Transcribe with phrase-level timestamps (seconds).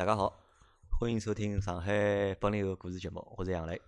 [0.00, 0.34] 大家好，
[0.98, 3.78] 欢迎收听上海本零后故事节目，我是杨磊。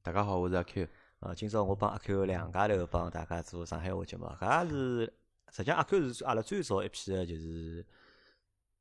[0.00, 0.86] 大家好，我是阿 Q。
[1.18, 5.12] 啊，今朝我帮阿 Q 两家头帮大家做上海话节目，搿也是
[5.50, 7.84] 实际上阿 Q 是阿拉最早一批的就是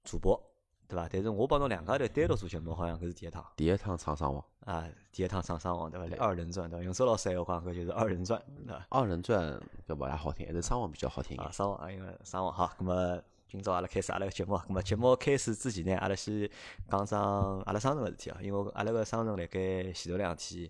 [0.04, 0.40] 主播，
[0.88, 1.10] 对伐？
[1.12, 3.44] 但是我帮侬两家头单独做节目，好像搿是第一趟。
[3.56, 6.24] 第一趟闯双王啊，第一趟闯双王对伐？
[6.24, 6.84] 二人转对伐？
[6.84, 8.86] 用周老师闲话讲，搿就是二人转，对伐？
[8.92, 13.24] 二人转搿勿大好听，还是双王比较好听啊，双王因为双王好，葛末。
[13.56, 16.50] 今朝阿拉开始阿拉个节目，咁么节目开始之前呢，阿拉先
[16.90, 18.38] 讲讲阿拉商城个事体啊。
[18.42, 20.70] 因为阿拉个商城辣盖前头两天，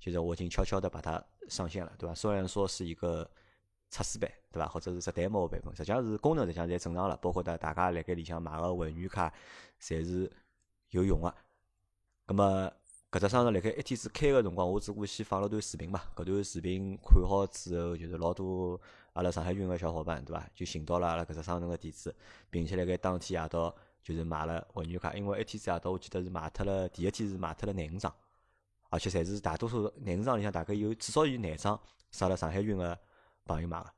[0.00, 2.14] 就是我已经悄悄的把它上线了，对伐？
[2.14, 3.30] 虽然说是一个
[3.88, 4.66] 测试版，对伐？
[4.66, 9.32] 或者是只 demo 版本，实际上是功能实际上侪正常了，包括大大家辣盖里向买个会员卡，
[9.80, 10.28] 侪是
[10.90, 11.32] 有用个。
[12.26, 12.72] 咁么
[13.12, 16.02] 搿只商城辣盖一天子开个辰光，我只顾先放了段视频嘛。
[16.16, 18.80] 搿段视频看好之后，就是老多。
[19.14, 20.48] 阿拉上海运个小伙伴，对伐？
[20.54, 22.14] 就寻到了阿拉搿只商城个地址，
[22.50, 25.14] 并且辣盖当天夜到就是买了会员卡。
[25.14, 28.14] 因为一天子夜到，我记得是卖脱了，第一天是卖脱了廿五张，
[28.90, 32.98] 而且侪是大多数廿五张里向大概有至少有廿张是阿拉上海运个
[33.44, 33.90] 朋友买个，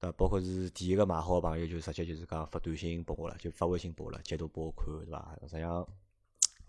[0.00, 0.16] 对伐？
[0.18, 5.34] 包括是第一个买好个朋友，就直接就是讲发短信拨我了，就发微信拨我了，截图拨我看，对伐？
[5.42, 5.86] 实际上。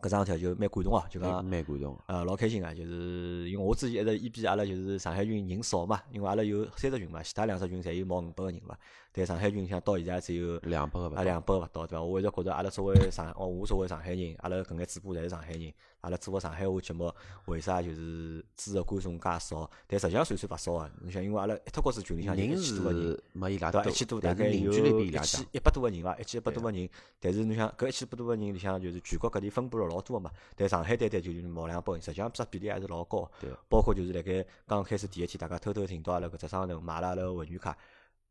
[0.01, 8.75] 搿张条就蛮感动啊，就讲蛮感动，呃，老开心啊，就是因为我之前一直一比阿拉就是上海群人少嘛，因为阿拉有三只群嘛，其他两只群侪有毛五百个人嘛，
[9.13, 12.03] 但上海群像到现在只有两百个啊，两百个勿到，对伐？
[12.03, 17.13] 我一直觉着阿拉作为上，哦，我作为上海人，阿拉搿眼主播侪是上海人，阿拉做个上海话节目，
[17.45, 19.69] 为啥就是支持观众介少？
[19.85, 24.75] 但实际上算算勿少啊，你想，因为阿拉一脱高子群里向人一千多个人，没伊拉多，一千多大概有一
[25.19, 26.15] 千一百多个人伐？
[26.17, 33.29] 一千一百多个人，但是侬想搿一千一百多个人里向，就是全国各地分布了老多个嘛，但上海单单就毛两百人，实际上只比例还是老高。
[33.41, 33.49] 对。
[33.67, 37.77] 包括就是辣盖刚开始第一天，大家偷偷听到阿拉搿只商城买了阿拉会员卡，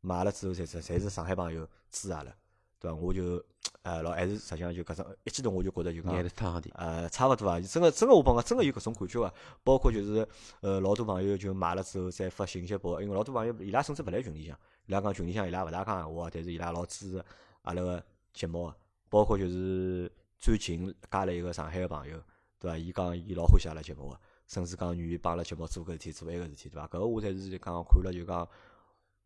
[0.01, 2.31] 买了之后，侪是侪是上海朋友支持阿拉，
[2.79, 2.97] 对伐？
[2.97, 3.43] 我就
[3.83, 9.33] 呃老还是实际上就搿种一激动，我就觉着就讲呃差勿多啊，真个真个我帮讲真个有搿种感觉啊。
[9.63, 10.27] 包括就是
[10.61, 14.57] 呃老多朋友就买了之后再发信息拨我，因为老多朋友伊拉甚至勿来群里向，
[14.87, 17.25] 伊拉讲群里向伊拉勿大讲闲话，但是伊拉老支持
[17.61, 18.73] 阿拉个节目，
[19.09, 22.19] 包括就是最近加了一个上海个朋友。
[22.59, 22.77] 对伐？
[22.77, 26.87] 伊讲伊老欢喜阿拉节目个，甚至讲愿意帮阿拉节目做搿事体，做埃个事体，对伐？
[26.87, 28.47] 搿个我才是讲看了就讲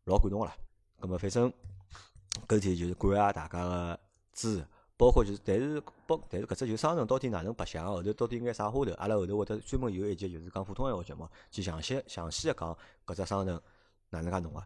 [0.06, 0.56] 老感动个啦。
[0.98, 1.52] 葛末反正
[2.48, 4.00] 搿事体就是感谢大家个
[4.32, 8.92] 支持，包括就是，但是包但是搿只就商城到底哪能白相，后头到底应该啥花头？
[8.94, 13.60] 阿拉后头会得专门有一集就是讲普通闲话节目，去详细详细个讲搿只商城
[14.10, 14.60] 哪能介弄个，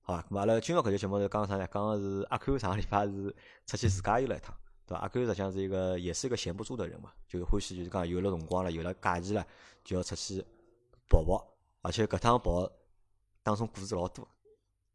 [0.00, 0.22] 好伐？
[0.22, 1.68] 咁阿拉今朝搿节节目是讲啥呢？
[1.70, 3.36] 讲个是阿 Q 上个礼拜是
[3.66, 4.56] 出去自驾游了一趟。
[4.86, 5.02] 对伐？
[5.02, 9.46] 阿 Q 实际上是一个，也是一个闲不住的人嘛，就欢喜就是讲有了辰光了，有了假期了，
[9.84, 10.42] 就要出去
[11.08, 11.46] 跑跑，
[11.82, 12.70] 而且搿趟跑
[13.42, 14.26] 当中故事老多。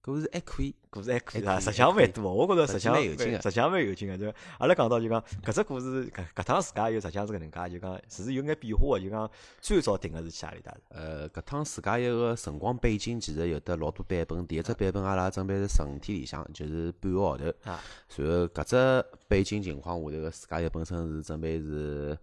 [0.03, 2.33] 故事还可以，故事还可以啊，实相蛮多。
[2.33, 4.17] 我觉着实相蛮有劲个，实相蛮有劲个。
[4.17, 8.99] 就阿拉讲到就讲搿只故事，搿搿趟自家又实相是搿能介，就讲是有眼变化个。
[8.99, 9.29] 就讲
[9.61, 10.75] 最早定个是去阿里搭？
[10.89, 14.47] 呃，搿趟自家一个辰光背景其实有得老多版本。
[14.47, 17.45] 第一只版本阿拉准备是十五天里向，就是半个号头。
[17.63, 17.79] 啊。
[18.17, 22.17] 然后搿只背景情况下头个自家又本身是准备是。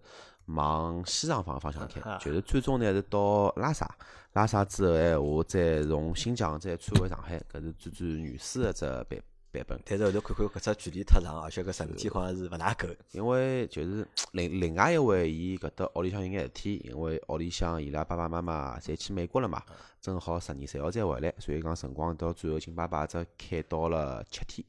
[0.49, 3.87] 往西藏方方向开，就是最终呢是到拉萨，
[4.33, 9.21] 拉萨之后闲话再从新疆再穿回上海，搿是最最原始的只版
[9.53, 9.81] 版本。
[9.85, 12.89] 但是后头看看搿只距离太长，而且搿十五天好像是勿大够。
[13.13, 19.63] 因为就是另另外一位，伊搿搭屋里向有眼事体，因为屋里向伊拉爸爸妈妈侪去美国了嘛，
[20.01, 24.67] 正好十二三号再回来，所以讲辰光到最后紧巴巴只开到了七天。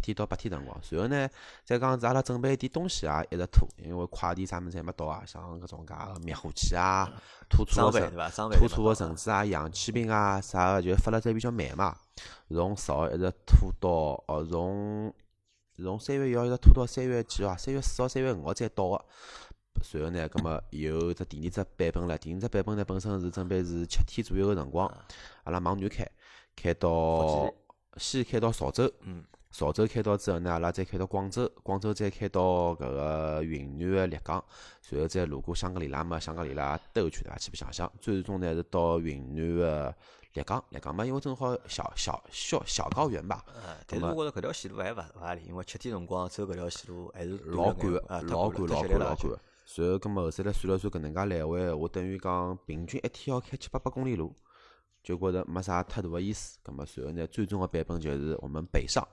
[0.00, 1.28] 天到八天辰光，然后呢，
[1.64, 7.10] 再讲是阿拉准备一点东西啊，一直拖，因为快递啥物事还没到啊，像搿种介个灭火器啊、
[7.48, 11.96] 拖车个绳、拖车个绳子啊、氧气瓶啊啥个，就发了只比较慢嘛。
[12.48, 13.88] 从十号一直拖到
[14.26, 15.12] 哦，从
[15.76, 17.56] 从三月一号一直拖到三月几号？
[17.56, 19.04] 三月四号、三月五号再到个。
[19.82, 22.16] 随后呢，葛末有只第二只版本了。
[22.18, 24.86] 第二只版本呢，本身是准备是七天左右个辰光，
[25.44, 26.08] 阿拉往南开，
[26.54, 27.52] 开到
[27.96, 28.92] 先开到潮州。
[29.00, 29.24] 嗯。
[29.52, 34.42] 潮州开到之后呢，阿拉再开到广州，广州再开到搿个云南个丽江，
[34.88, 37.36] 然后再路过香格里拉嘛，香格里拉兜一圈对伐？
[37.36, 39.94] 去白相相，最终呢是到云南个
[40.32, 43.44] 丽江，丽江嘛，因为正好小小小小高原吧。
[43.54, 49.30] 嗯，但是我觉着搿条线路还勿勿合理，因为七天辰光走搿条线路还是老赶个，老赶老赶老赶。
[49.76, 54.34] 然后，搿么后头来算了算搿能介来回，我等于讲平均一天要开七八百公里路，
[55.02, 56.58] 就觉着没啥太大个意思。
[56.64, 59.06] 搿么随后呢，最终个版本就是我们北上。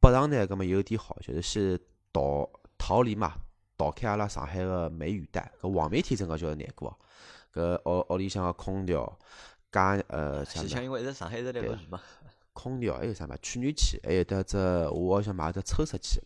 [0.00, 1.78] 北北上呢，搿么有点好，就是先
[2.12, 3.34] 逃逃离嘛，
[3.76, 5.52] 逃开阿拉上海个梅雨带。
[5.60, 6.98] 搿黄梅天真个叫难过，
[7.52, 9.18] 搿屋屋里向个空调
[9.70, 12.00] 加呃，像因为一直上海一直在落雨嘛。
[12.52, 13.36] 空调还有啥嘛？
[13.40, 14.56] 去暖器，还有得只
[14.88, 16.20] 我好像买只抽湿器，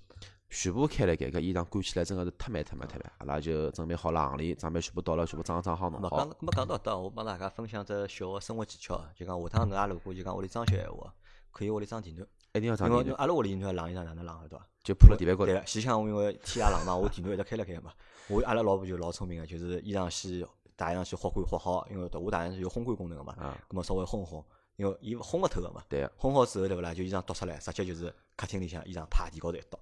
[0.49, 3.13] 全部开了盖，搿衣裳干起来真个是太慢太慢太慢。
[3.19, 6.17] 阿拉就准备好了行李，装备全部到了，全部装装好弄好。
[6.19, 11.13] 讲，咾么讲到搭，我帮大家分享只小个生活技巧，就讲下趟侬也如果就讲屋里装修闲话，
[11.51, 12.27] 可以屋里装地暖。
[12.55, 13.17] 一定要装地暖。
[13.17, 14.67] 阿拉屋里侬要晾衣裳哪能晾对伐？
[14.83, 15.53] 就铺辣地板高头。
[15.53, 17.93] 对，前腔因为天也冷嘛，我地暖一直开了开嘛。
[18.29, 20.47] 我阿拉老婆就老聪明个，就是衣裳先
[20.77, 23.35] 带上去烘干烘好，因为我带上去有烘干功能个嘛。
[23.35, 23.59] 啊。
[23.69, 24.45] 咾么稍微烘烘，
[24.77, 25.83] 因为伊烘勿透个嘛。
[25.89, 26.09] 对。
[26.19, 26.95] 烘好之后对勿啦？
[26.95, 29.79] 就衣裳倒出来，直接就是客厅里向衣裳趴地高头一倒。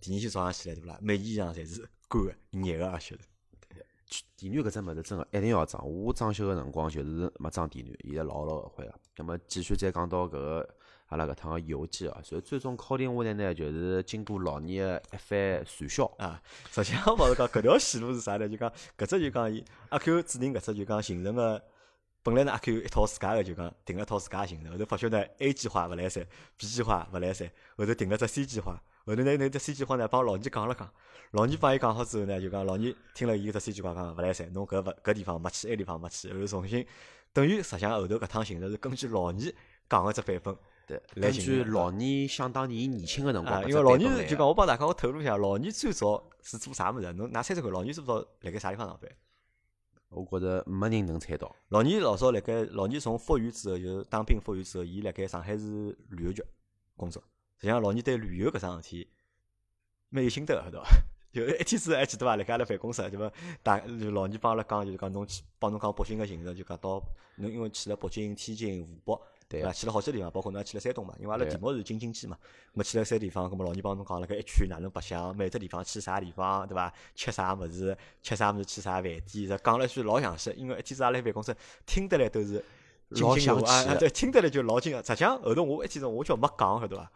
[0.00, 0.98] 第二天早上起来对勿啦？
[1.02, 3.20] 每件衣裳侪是干个、热个而且是。
[4.36, 5.84] 地暖搿只物事真个一定要装。
[5.88, 8.94] 我装修个辰光就是没装地暖，现在老老后悔个。
[9.16, 10.74] 葛末继续再讲到搿个
[11.14, 16.42] 阿拉搿趟个游记哦，所以最终敲定下来呢，就是经过老年个一番传销啊。
[16.72, 18.48] 实际上勿是讲搿条线路是啥呢？
[18.48, 18.68] 就讲
[18.98, 21.62] 搿只就讲伊阿 Q 制定搿只就讲形成个。
[22.24, 26.24] 本来呢阿 Q 有一套自家个就讲定了套自家行程，后头发觉呢 A 计划勿来三
[26.56, 27.46] ，B 计划勿来三，
[27.76, 28.82] 后头定了只 C 计划。
[29.04, 30.90] 后头呢，那只 C 计划呢，帮老二讲了讲，
[31.32, 36.86] 老二帮伊讲好之后呢，就讲老二听了伊只 C 计划讲勿来三，侬搿勿搿地方没去，埃地方没去，后头重新
[37.34, 39.34] 等于实际上后头搿趟行程是根据老二
[39.90, 47.12] 讲个只版本，对，根据老年想当年年轻个辰光，因为老二就讲我帮大家我透露一下，老二最早是做啥物事？
[47.14, 49.10] 侬拿猜猜看，老二最早辣盖啥地方上班？
[50.10, 51.56] 我觉着没人能猜到。
[51.70, 56.42] 老二老早辣盖老二从复员之后，就是当兵复员之后，伊辣盖上海市旅游局
[56.96, 57.22] 工作。
[57.56, 59.08] 实际上，老二对旅游搿桩事体
[60.10, 60.86] 蛮有心得个，对伐？
[61.32, 62.36] 就一天子还记得伐？
[62.36, 63.32] 辣盖阿拉办公室，对伐？
[63.62, 67.02] 大就老二帮阿拉讲，就是讲侬去帮侬讲北京个行程，就讲到
[67.38, 69.20] 侬因为去了北京、天津、湖北。
[69.60, 69.72] 对伐？
[69.72, 71.14] 去了好几个地方，包括侬还去了山东嘛？
[71.18, 72.36] 因为阿拉题目是京津冀嘛。
[72.74, 76.92] 咾么去了三地方，咾么老二帮侬讲了搿一圈哪能白相，每只地方去啥地方，对伐？
[77.14, 80.52] 吃啥物事，吃啥物事，去啥饭店，这讲了一句老详细。
[80.56, 81.56] 因为一天子阿拉办公室
[81.86, 82.64] 听得来都是
[83.08, 85.02] 老详细，对，听得来就老精个。
[85.02, 87.10] 实际上后头我一天子我叫没讲，晓得伐？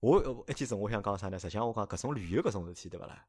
[0.00, 1.38] 我一天子我想讲啥呢？
[1.38, 3.24] 实际上我讲搿种旅游搿种事体，对勿啦？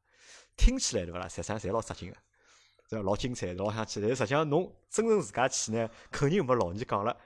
[0.56, 1.28] 听起来对勿啦？
[1.28, 2.16] 实际上侪老扎劲个，
[2.88, 4.00] 这老精彩，老想去。
[4.00, 7.16] 但实际上侬真正自家去呢，肯定没老二讲了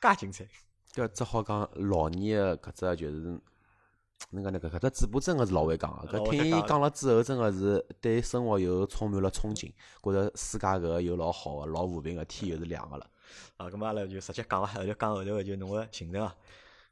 [0.00, 0.46] 介精彩。
[0.94, 3.40] 搿只好讲老年个搿只就是，
[4.30, 6.18] 那个那个搿只嘴巴真个是老会讲个。
[6.18, 13.06] 搿听伊讲了之后，真个是对生活又充满了憧憬，觉着世界搿个又老好个，老和平个，天又是亮个了。
[13.58, 16.34] 啊，搿么阿拉就直接讲伐，后头讲后头个就侬个行程啊。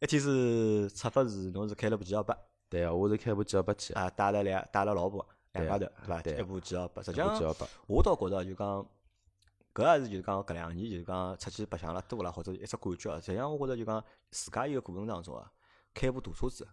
[0.01, 2.37] 一天是出发是侬是开了部 G 幺八，
[2.69, 5.91] 对啊，我是开部 G 幺八去啊，带了两带了老婆两家头，
[6.23, 6.41] 对伐？
[6.41, 7.57] 一部 G 幺八，实际上
[7.87, 8.87] 我倒觉着就讲。
[9.77, 13.21] 搿也是就是讲搿两年就是讲出去白相了多了，或者一只感觉啊。
[13.21, 15.53] 实际上我觉着就讲自驾游个过程当中啊，
[15.93, 16.67] 开部大车子，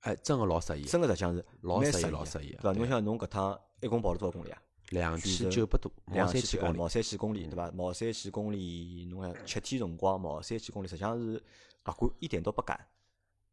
[0.00, 2.52] 哎，真个老适意，真个实际上是老适意，老适意。
[2.52, 2.72] 对伐？
[2.72, 4.62] 侬想侬搿趟一共跑了多少公里啊？
[4.88, 7.70] 两千九百多，两千几公里，毛三千公里，对伐？
[7.72, 11.42] 毛三千公里，侬看七天辰光，毛三千公里，实际上是
[11.84, 12.88] 勿管一点都不赶，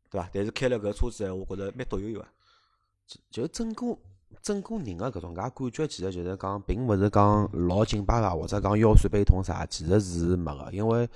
[0.10, 0.30] 对伐？
[0.32, 2.28] 但是开了搿车子，我觉着蛮独有个，
[3.30, 3.98] 就整个。
[4.42, 10.72] 整个人的搿种介感觉，其实就是讲，并勿是讲老紧巴巴，或者讲腰酸背痛啥，其实是没个。
[10.72, 11.08] 因为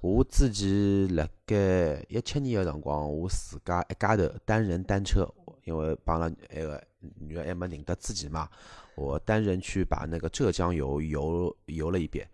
[0.00, 5.28] 我之前辣盖一七年个辰光，我自家一家头单人单车，
[5.64, 6.82] 因为帮了埃个
[7.18, 8.48] 女儿还没认得自己嘛，
[8.96, 12.28] 我单人去把那个浙江游游游了一遍。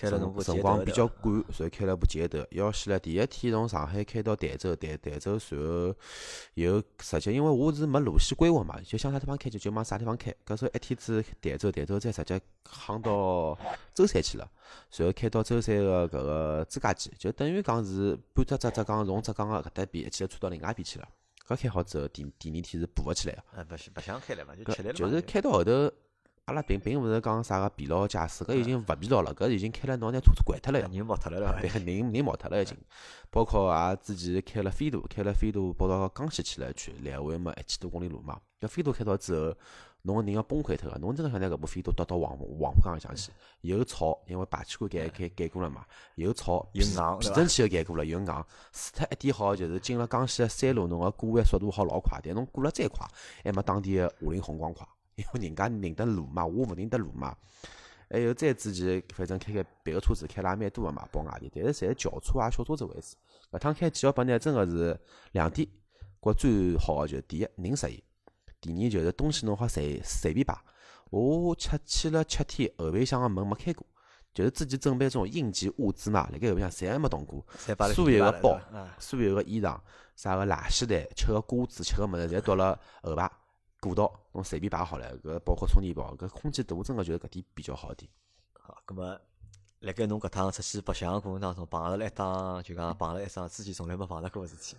[0.00, 2.98] 然后辰光比较赶，然后开了部捷德，要死了。
[2.98, 5.94] 第一天从上海开到台州，台台州，然后
[6.54, 10.34] 又直接，因为我是没路线规划嘛，就想啥地方开就就往啥地方开。
[10.46, 13.58] 搿时候一天子台州，台州再直接夯到
[13.94, 14.50] 舟山去了，
[14.96, 21.08] 然后开到舟山个搿个朱家集，就等于讲是半只只浙江从浙江个搿搭边一记头窜到另外一边去了。
[21.48, 23.42] 搿开好之后，第第二天是爬勿起来个。
[23.56, 24.94] 呃，不不想开了嘛，就吃力了。
[24.94, 25.90] 就是开到后头。
[26.48, 32.74] 阿拉并并勿是讲啥个疲劳驾驶，搿已经勿疲劳了，搿已经开了拿拿车子掼脱了，人毛脱了 对，人人毛脱了已经。
[33.30, 38.40] 包括啊，之前开了飞度，开了飞度跑到江西去了一圈，来回嘛一千多公里路嘛。
[38.62, 39.54] 搿飞度开到之后，
[40.00, 48.26] 侬个人要崩溃脱个，侬真个想拿搿部飞度倒到黄黄浦江里向去，有吵，因为排气管改改改过了嘛，有吵，又硬，避震器又改过了，有硬。
[48.72, 53.06] 除脱一点好就是进了江西个山路，侬个过弯速度好老快，但侬过了再快，
[53.44, 54.88] 还没当地个华菱宏光快。
[55.20, 57.36] 因为人家认得路嘛，我勿认得路嘛。
[58.08, 63.16] 还有再之前，反正开开别个车子开了也蛮多个嘛，跑外地，但是侪轿车啊、小车子为主。
[63.50, 64.98] 搿趟开几号八呢，真个是
[65.32, 65.68] 两点。
[66.20, 68.02] 觉最好个就是第一，人适意；
[68.60, 70.56] 第二就是东西侬好随随便摆。
[71.10, 73.86] 我吃去了七天，后备箱个门没开过，
[74.34, 77.44] 就是之前准备种应急物资嘛，辣盖后备箱侪没动过。
[77.94, 78.60] 所有个包、
[78.98, 79.78] 所有个衣裳、
[80.16, 83.30] 啥个垃圾袋、吃个瓜子、吃个物事，侪倒了后排。
[83.80, 88.10] 过道侬随便摆好了，搿包括充电宝，搿空间大，真个觉得搿点比较好点。
[88.54, 89.20] 好，葛末
[89.80, 94.76] 辣盖侬搿趟出去白相个过程当中，碰着了一档就讲碰着一桩之前从来没碰着过个事体。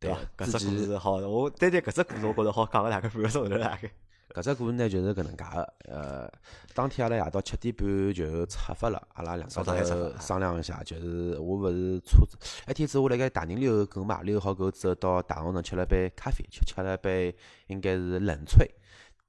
[0.00, 0.18] 对伐？
[0.36, 3.90] 搿只故事好，我单单搿只故事，我觉着好讲个大概半个钟头大概。
[4.34, 6.30] 搿只故事呢，就是搿能介个，呃，
[6.74, 12.36] 当天阿拉夜到七点半就出发了，阿拉两个头商量一下，就是我勿是车子，
[12.68, 17.34] 一天子我辣盖大宁遛狗嘛，遛好狗之后到大学城吃了杯咖啡，吃吃了杯
[17.68, 18.68] 应该是冷萃。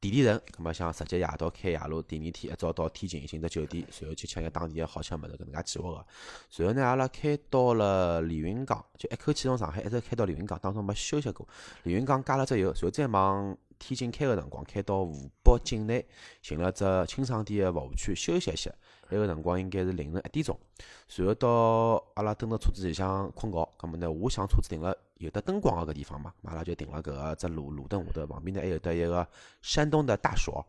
[0.01, 6.05] 点点人，葛末想直接夜到开夜路，第二天一早到天津寻只酒店，随后去吃眼当地个好吃物事，搿能介计划个。
[6.49, 11.45] 随后呢，阿拉开到了连云港，就一口气从上海一直开到连云港，当中没休息过。
[11.83, 16.05] 连云港加了只油，随后再往天津开个辰光，开到湖北境内，
[16.41, 18.69] 寻了只清爽点个服务区休息一歇。
[19.09, 20.59] 埃个辰光应该是凌晨一点钟，
[21.15, 21.49] 然后到
[22.13, 24.95] 阿拉蹲到车子里向困觉，葛末呢，我想车子停了。
[25.15, 29.27] 有的灯光个搿地方嘛，阿拉就停了搿个只路路灯下头，旁边呢还有得一个
[29.61, 30.63] 山东的大叔，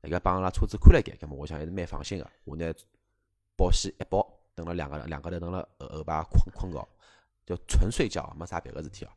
[0.00, 2.28] 那个帮阿拉车子看了眼，搿么我想还是蛮放心个。
[2.44, 2.72] 我呢
[3.56, 6.88] 保险一包，蹲了两个两个头等了后后排困困觉，
[7.44, 9.08] 就纯睡觉，没啥别个事体哦。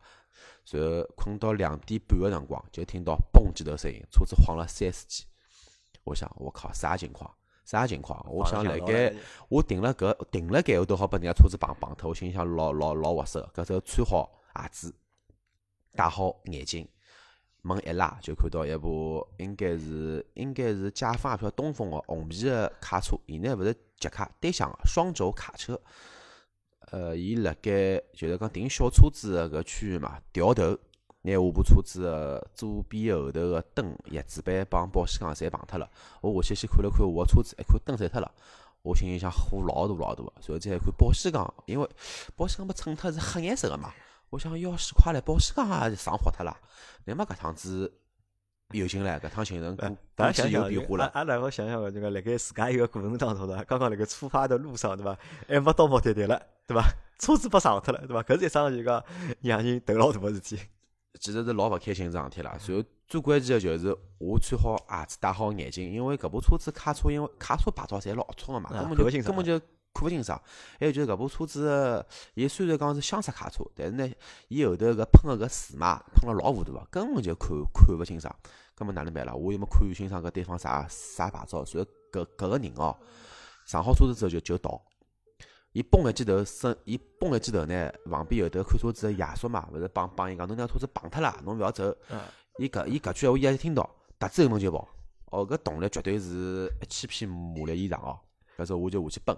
[0.71, 5.25] 然后困到两点半个辰光，就听到嘣几头声音，车子晃了三四记。
[6.03, 7.29] 我想，我靠，啥情况？
[7.65, 8.25] 啥情况？
[8.29, 9.13] 我想辣盖
[9.47, 12.09] 我停了搿停了盖，我都好把人家车子碰碰脱。
[12.09, 14.31] 我心里想老老老滑手，搿时候穿好。
[14.55, 14.95] 鞋子
[15.93, 16.87] 戴好眼镜，
[17.61, 25.79] 门一拉就看到一部应该是应该是解放票东风个红皮个卡车，伊呢勿是捷卡单厢个双轴卡车。
[26.91, 30.77] 呃，伊辣盖就是讲停小车子个搿区域嘛，掉头
[31.21, 35.89] 拿下部车子个左边后头个灯、叶子板帮保险杠侪碰脱了。
[36.21, 38.31] 我下去先看了看我个车子，一看灯散脱了，
[38.81, 40.33] 我心里想火老大老大个。
[40.41, 41.87] 随后再一看保险杠，因为
[42.35, 43.93] 保险杠没蹭脱是黑颜色个嘛。
[44.31, 46.55] 我想要死快了，保险杠也上火脱了，
[47.05, 47.91] 那么搿趟子
[48.71, 51.11] 有劲唻，搿趟行程估计有变化了。
[51.13, 53.63] 阿拉我想想，这个辣盖自家一个过程当中，对伐？
[53.63, 55.17] 刚刚辣盖出发的路上，对伐？
[55.47, 56.83] 还没到目的地了，对伐？
[57.17, 58.21] 车子被撞脱了，对伐？
[58.21, 59.03] 搿是一桩就讲
[59.41, 60.59] 让人头老大个事体。
[61.19, 62.51] 其实是老勿开心桩事体啦。
[62.51, 69.59] 然后最关键个就是我穿好鞋子，戴好眼镜，因为搿部车子卡车，因为卡车牌照侪老冲个嘛，根本就根本就。
[69.93, 70.41] 看勿清爽，
[70.79, 74.09] 还有就是搿部车子，伊虽然讲是厢式卡车，但是呢，
[74.47, 78.33] 伊后头搿喷个搿水嘛，喷了老糊涂个，根本就看看勿清爽。
[78.77, 79.33] 搿么哪能办啦？
[79.33, 82.95] 我又没看清爽搿对方啥啥牌照，所以搿搿个人哦，
[83.65, 84.81] 上好车子之后就就逃。
[85.73, 91.93] 伊蹦一记头，身伊蹦一记头呢，旁边后头看车子个爷叔嘛，勿是帮帮伊讲，侬将车子碰脱了，侬勿要走。
[92.57, 94.87] 伊搿伊搿句闲话伊也听到，踏子后门就跑。
[95.31, 98.17] 哦，搿动力绝对是一千匹马力以上哦。
[98.57, 99.37] 搿时候我就下去奔。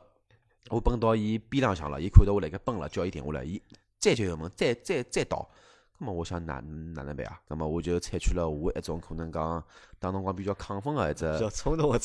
[0.70, 3.62] 我奔到伊边浪向了，伊看到我辣盖奔了，叫伊停下来，伊
[4.00, 5.50] 再脚油门，再再再倒。
[5.98, 7.42] 咁么我想哪哪能办啊？
[7.48, 9.64] 咁么我就采取了我一种可能讲
[10.00, 11.26] 当辰光比较亢奋个一只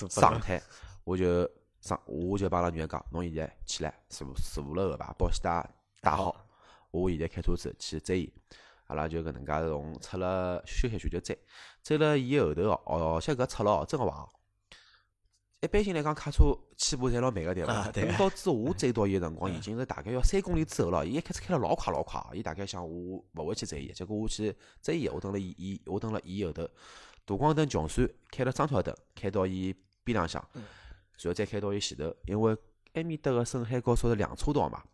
[0.09, 0.61] 状态，
[1.05, 1.49] 我就
[1.81, 5.71] 上我就帮拉女儿讲，侬现在起来坐坐了后排，保险带
[6.01, 6.35] 带好，
[6.91, 8.33] 我现在开车子去追伊。
[8.89, 11.37] 阿拉就搿能介从出了休息区就追，
[11.83, 14.29] 追了伊后头哦，哦，像搿出了哦真个黄。
[15.67, 17.91] 一般性来讲，卡车起步侪老慢个，对伐？
[17.91, 21.05] 等到之我追到 伊个辰光，已经是大概要三公里之后了。
[21.05, 22.89] 伊一开始开了老快老快，伊大概想我
[23.35, 26.63] 勿会去追伊，结果我去追伊，我等了伊，伊我等了伊后头，
[27.25, 30.63] 大光灯穷闪，开了双条灯，开到伊边浪向，然
[31.25, 32.57] 后再开到伊前头，因为
[32.93, 34.85] 埃面搭个深海高速是两车道嘛，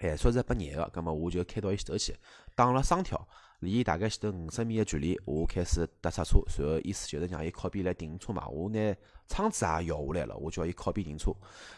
[0.00, 2.16] 限速是拨廿个，葛末我就开到伊前头去，
[2.56, 3.28] 打了双条。
[3.64, 8.46] 离伊大概前头五十米个距离，我开始踏刹车，随后意思就是让伊靠边来停车嘛。
[8.48, 11.32] 我拿窗子也摇下来了，我叫伊靠边停车。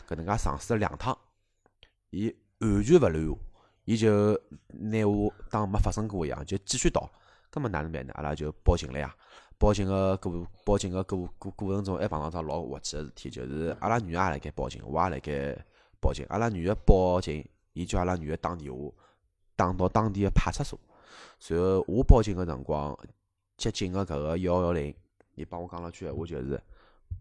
[0.06, 1.16] 搿能介尝试了两趟，
[2.10, 3.38] 伊完全勿理我，
[3.84, 4.38] 伊就
[4.68, 7.08] 拿我当没发生过一样，就继续倒。
[7.48, 8.12] 葛末哪能办呢？
[8.16, 9.14] 阿拉就报警了呀。
[9.58, 15.64] 报警个过报警个过过过程中，还碰到桩老滑稽个事体，就是阿拉女个也辣盖报警，我也辣盖
[15.98, 16.26] 报警。
[16.28, 18.92] 阿拉女个报警，伊叫阿拉女个打电话
[19.54, 20.78] 打到当地个派出所。
[21.38, 22.96] 随后我报警个辰光，
[23.56, 24.94] 接警个搿个幺幺零，
[25.34, 26.60] 伊帮我讲了句闲话，就是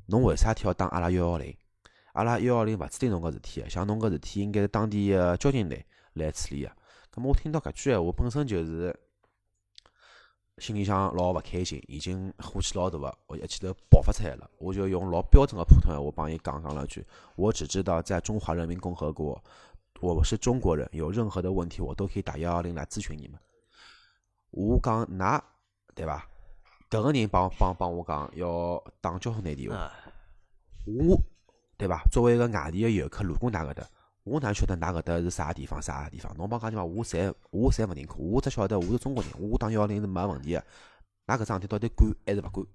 [0.08, 1.56] 侬为啥体要打阿拉幺幺零？
[2.14, 6.72] 阿拉幺幺零勿处理侬搿事体，像侬搿事体应该是当地个交警队来处理个。
[7.14, 8.98] 咁么我听到搿句闲话，本身就是
[10.60, 14.50] 心里向老勿开心，已经火气老大个，我一记头爆发出来了。
[14.58, 17.06] 我就用老标准个普通闲话帮伊讲讲了句：
[17.36, 19.44] 我只知道在中华人民共和国，
[20.00, 23.38] 我是中国人，有任何的问题我都可以打幺幺零来咨询你们。
[24.56, 25.42] 我讲㑚
[25.94, 26.26] 对伐？
[26.90, 29.92] 搿个人帮帮帮我讲要打交通队电话，
[30.86, 31.20] 我
[31.78, 32.02] 对伐？
[32.10, 33.86] 作为一个外地个游客路过㑚搿搭，
[34.24, 35.82] 我哪晓得㑚搿搭是啥地方？
[35.82, 36.34] 啥地方？
[36.38, 38.16] 侬帮讲句话，我侪我侪勿认可。
[38.16, 40.60] 我只晓得我是中国人，我打幺幺零是没问题个。
[41.28, 42.66] 㑚搿桩事体到底管还是勿管？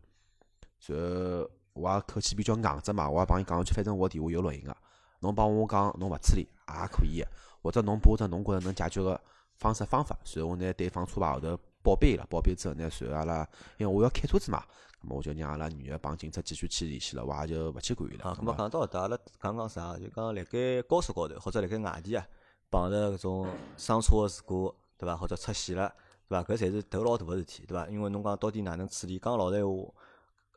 [0.87, 4.77] 然后我也口气比较硬只嘛，我也帮伊讲句，反正我电话有录音个，
[5.21, 7.29] 侬帮我讲侬勿处理也可以个，
[7.63, 9.19] 或者侬拨只侬觉着能解决个。
[9.57, 14.63] 方式方法，随后我拿对方车牌号头报备了，报备之后呢，随后阿拉因为我要开车子嘛，
[15.03, 18.25] 咁么我就让阿拉女个帮警察继续去联系了，我也就勿去管伊了。
[18.25, 19.99] 啊，咁么讲到搿搭，阿拉讲讲啥？
[19.99, 22.27] 就讲辣盖高速高头或者辣盖外地啊，
[22.71, 25.17] 碰着搿种伤车个事故，对伐？
[25.17, 25.93] 或者出险了，
[26.29, 26.45] 对伐？
[26.45, 27.89] 搿侪是头老大个事体，对伐？
[27.89, 29.19] 因为侬讲到底哪能处理？
[29.19, 29.93] 讲老实闲话，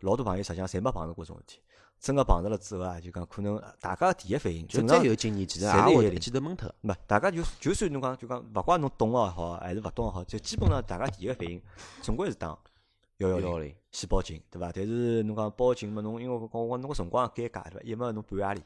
[0.02, 1.60] 老多朋友实际上侪没碰着过搿种事体。
[2.04, 6.70] 真个碰着了之后啊，就讲可能大家第一反应，就再有经验，其实也会一记头蒙脱。
[6.82, 11.62] 没，大家就就算侬讲就讲，勿怪侬懂也好，还是勿懂也好，就基本上大家第一个反应，
[12.02, 12.60] 总归是打
[13.20, 14.70] 幺幺零先报警，对伐？
[14.74, 17.80] 但是侬讲报警嘛，侬因为我讲侬个辰光尴尬，对伐？
[17.84, 18.62] 一么侬半夜里，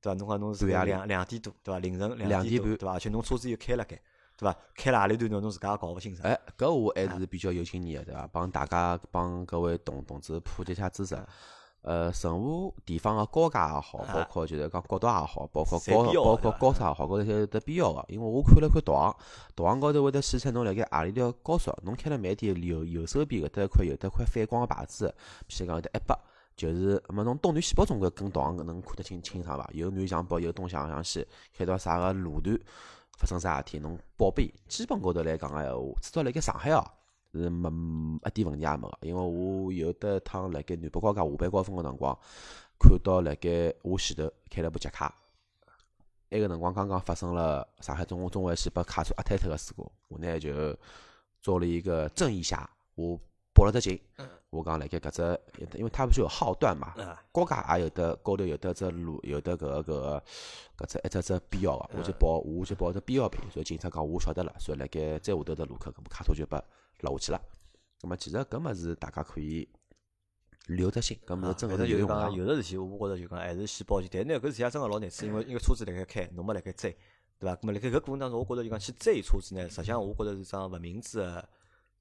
[0.00, 0.18] 对伐？
[0.18, 1.78] 侬讲侬是两两点多，对伐？
[1.78, 2.94] 凌晨两点半，对伐？
[2.94, 3.94] 而且侬车子又开辣盖，
[4.36, 4.56] 对伐？
[4.74, 6.28] 开了何里段侬侬自家也搞勿清爽。
[6.28, 8.26] 哎，搿我还是比较有经验个，对伐？
[8.32, 11.16] 帮大家帮各位同同志普及一下知识。
[11.82, 18.04] 呃，任何地方个高架也好，包括就是讲国道也好，包括高包括高速也好，搿些有得必要个。
[18.06, 19.16] 因为我看了看导航，
[19.56, 25.12] 导航高头会得显示侬辣盖何里条高速，侬开了慢点，右右手边搿搭一块有得块反光个牌子，
[25.48, 26.16] 譬如讲有得一百，
[26.54, 29.68] 就是么侬东南西北总归跟导航能看得清清爽伐？
[29.72, 32.56] 有南向北，有东向向西，开到啥个路段
[33.18, 34.54] 发生啥事体，侬报备。
[34.68, 36.84] 基本高头来讲个闲话，至少辣盖上海哦。
[37.40, 37.68] 是没
[38.26, 42.18] 一点问题也没个，因为我有得趟辣盖南北高架下班高峰个辰光，
[42.78, 45.14] 看到辣盖我前头开了部捷卡，
[46.30, 50.76] 埃个辰光刚刚发生了上海中中环线被卡车压塌脱个事故，我呢就
[51.40, 53.18] 做了一个正义侠，我
[53.54, 53.98] 报了只警，
[54.50, 55.40] 我讲辣盖搿只，
[55.78, 56.94] 因为它不是有号段嘛，
[57.32, 60.24] 高架也有得高头有得只路有得搿个搿个
[60.76, 66.62] 搿只一只只必要个，我就报我就报只必要品，所以警察讲我晓得了，所以辣盖再下头的路口搿部卡车就拨。
[67.02, 67.40] 落下去了，
[68.00, 69.68] 那么其实搿么是大家可以
[70.66, 72.30] 留着心，搿么是真个是有用啊。
[72.30, 76.96] 有的事体我觉着就讲还是先报警，但是呢搿事体也真个老难处，因为因为车子辣盖开，侬没辣盖追，
[77.38, 77.56] 对伐？
[77.56, 81.48] 咁么辣盖搿过程当中，我觉着就讲去追车子呢，实际上我觉着是桩勿明智个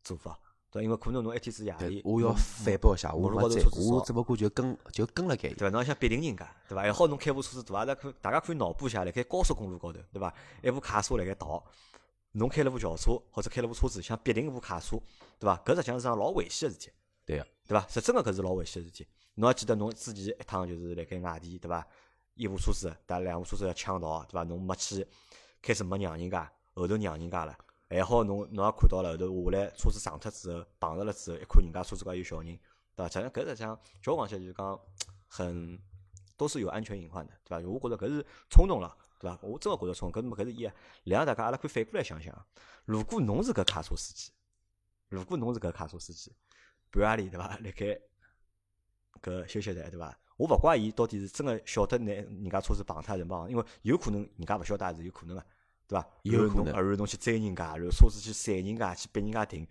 [0.03, 0.39] 做法，
[0.72, 0.84] 对伐？
[0.84, 5.70] 因为可能侬一天子夜里，我要反驳一下，我勿追，我只不过就跟就跟了该，对伐？
[5.70, 6.84] 侬想逼定人家，对伐？
[6.84, 10.34] 还好侬开部车子大，大家可大家可以脑补一下，辣盖高速公路高头，对伐？
[10.62, 11.63] 一部卡车辣盖逃。
[12.34, 14.98] 侬开了部轿车，或者开了部车子，想逼停一部卡车，
[15.38, 15.58] 对伐？
[15.65, 16.91] 搿实际上是桩老危险个事体，
[17.26, 17.86] 对个，对伐？
[17.88, 19.08] 是真个搿是老危险个事体。
[19.36, 21.86] 侬还记得侬之前一趟就是辣盖外地，对伐？
[22.36, 24.44] 一部车子，但两部车子要抢道，对伐？
[24.44, 25.06] 侬没去，
[25.62, 27.58] 开始没让人家，后头让人家了，
[27.89, 32.58] 还好侬侬也看到了，后头下来车子撞脱之后，碰着了之后，一看人家车子高有小人，
[32.96, 33.10] 对伐？
[33.10, 34.80] 实际上搿实际上交往起来就是讲
[35.28, 35.78] 很
[36.38, 37.67] 都是有安全隐患的，对伐？
[37.67, 38.96] 我觉着搿是冲动了。
[39.21, 39.39] 对伐？
[39.43, 40.73] 我真个觉着冲，搿么搿是伊啊。
[41.03, 42.45] 两个大家阿拉可以反过来想想，
[42.86, 44.31] 如果侬是搿卡车司机，
[45.10, 46.34] 如果侬是搿卡车司机，
[46.89, 47.47] 半夜里对伐？
[47.47, 48.01] 辣盖
[49.21, 50.17] 搿休息站对伐？
[50.38, 55.45] 我勿怪伊到底是真个晓得拿人家车子碰脱还是没因为有可能人家勿晓得也是有可能个，
[55.88, 56.10] 对伐？
[56.23, 59.67] 有可能，而后侬去追人家，然后车子去闪人家，去逼人家停。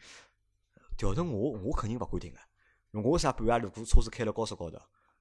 [0.97, 3.01] 调成我，我肯定勿敢停个。
[3.01, 4.79] 我啥半夜如果车子开了高速高头？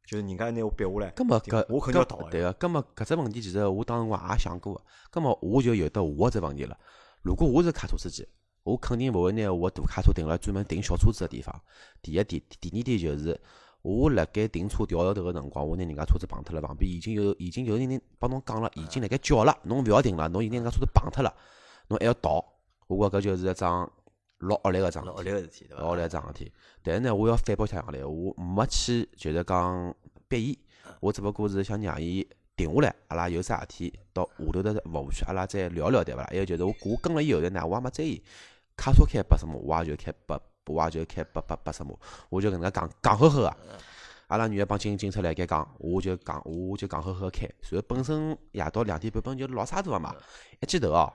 [0.10, 6.76] 就是人家拿我逼下来，搿么搿我肯定要逃对个，搿么搿只问题其实我当辰光也想过个，搿么我就有得我只问题了。
[7.22, 8.28] 如果我是卡车司机，
[8.64, 11.54] 我肯定勿会拿我大卡车停辣专门停小车子个地方。
[12.02, 13.40] 第一点，第二点就是
[13.84, 21.32] 我辣盖停车调头个辰光，我拿人家车子碰脱了，旁边已经有已经有人帮侬讲了，已经辣盖叫了，侬勿要停了，侬已经人家车子碰脱了，
[21.90, 22.44] 侬还要逃，
[22.88, 23.88] 我觉搿就是一桩
[24.40, 26.52] 老恶劣个桩事体，对伐老恶劣桩事体。
[26.84, 29.96] 但是呢，我要反驳一下来，我没去就是讲。
[30.30, 30.60] 逼伊，
[31.00, 32.24] 我只不过是想让伊
[32.56, 36.24] 停下来，阿拉有啥事体到下头的服务区，阿拉再聊聊，对伐？
[36.26, 38.22] 还有就是我我跟了伊后头呢，我也没在意，
[38.78, 41.96] 卡车开八十码，我也就开八，我也就开八八八十码，
[42.30, 43.58] 我就搿能介讲讲呵呵个。
[44.28, 47.50] 阿拉女个帮警警察辣盖讲，我就讲我就讲呵呵开。
[47.72, 50.16] 然后本身夜到两点半，本就老沙大个嘛，
[50.60, 51.12] 一记头哦，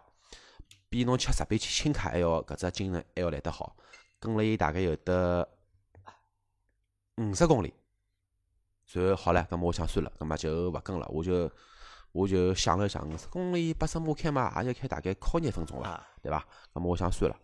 [0.95, 3.75] 比侬吃十杯青卡还要搿只精神还要来得好。
[4.21, 5.45] 跟了伊大概有得
[7.17, 7.75] 五十公里。
[8.93, 11.05] 然后好了，那么我想算了，那么就勿跟了。
[11.11, 11.51] 我就
[12.13, 16.47] 我就想了想，五十公里八十码开嘛，也就开大概靠廿分钟伐，对伐？
[16.73, 17.37] 那么我想算了，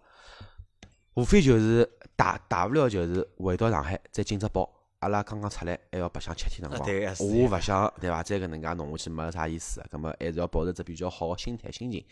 [1.15, 1.85] 无非就是
[2.15, 4.71] 大大不了就是回到上海再进只包。
[5.01, 8.23] 阿拉刚刚出来还要白相七天辰光，我勿想对伐？
[8.23, 9.85] 再搿能介弄下去没啥意思。
[9.91, 12.07] 咁么还是要保持只比较好个心态心情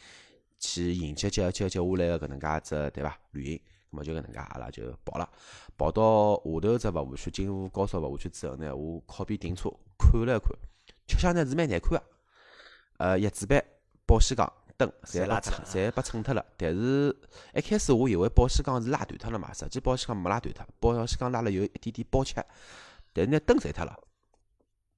[0.59, 3.19] 去迎接接接接下来个搿能介只对伐？
[3.33, 3.61] 旅行。
[3.91, 5.27] 咁么就搿能介，阿拉就跑了，
[5.79, 10.51] 跑到下头只服务区，进入高速服务区之后呢，我靠边停车，看了一看，
[11.07, 12.03] 吃相呢是蛮难看个，
[12.99, 13.65] 呃，叶子板、
[14.07, 16.45] 保险杠、灯，侪拉扯，侪被蹭脱了。
[16.59, 17.17] 但是
[17.55, 22.35] 一开始我以为保险杠是拉断脱了嘛，实际保险杠没拉断脱，保险杠拉了有一点点爆漆，
[23.15, 23.99] 但是呢灯碎脱了。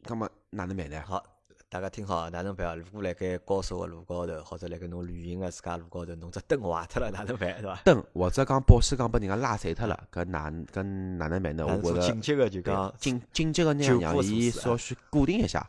[0.02, 1.00] 咁么哪能办呢？
[1.06, 1.24] 好，
[1.72, 2.74] 大家听好，哪能办啊？
[2.74, 7.56] 如果辣盖高速个路高头，或者辣盖侬旅行个自家路高头，侬只灯坏脱了，哪能办？
[7.60, 7.80] 是伐？
[7.84, 11.64] 灯或者 讲保险杠拨人家拉碎脱了，搿哪搿哪能办呢？
[11.64, 15.64] 我觉着紧急个就讲紧紧急个那样让伊稍许固定一下。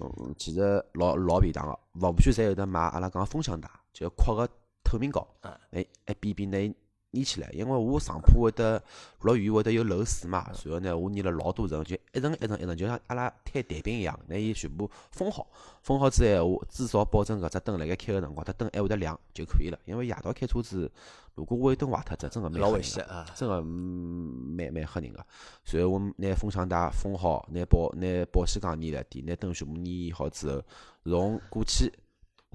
[0.00, 4.48] 嗯，其实老老便当个，服务区侪有得买阿拉讲风向带，就扩个
[4.82, 5.24] 透明胶，
[5.70, 6.74] 哎，一边边拿
[7.12, 7.48] 粘起来。
[7.52, 8.82] 因为我上铺会得
[9.20, 15.46] 落雨会得有漏水嘛，然后呢，我粘了老多层，就一层一层一层，就像阿拉摊蛋饼一样，拿伊全部封好。
[15.82, 19.78] 封好之后，我至少保证搿只灯辣盖开个辰光，它灯还会得亮就可以了。
[19.84, 20.90] 因为夜到开车子，
[21.34, 23.26] 如果尾灯坏脱，这真个蛮老危险啊！
[23.34, 25.24] 真个蛮蛮吓人个。
[25.72, 30.62] 然后我拿风向带封好，拿保拿保险杠粘了底，拿灯全部粘好之后，
[31.04, 31.90] 从过去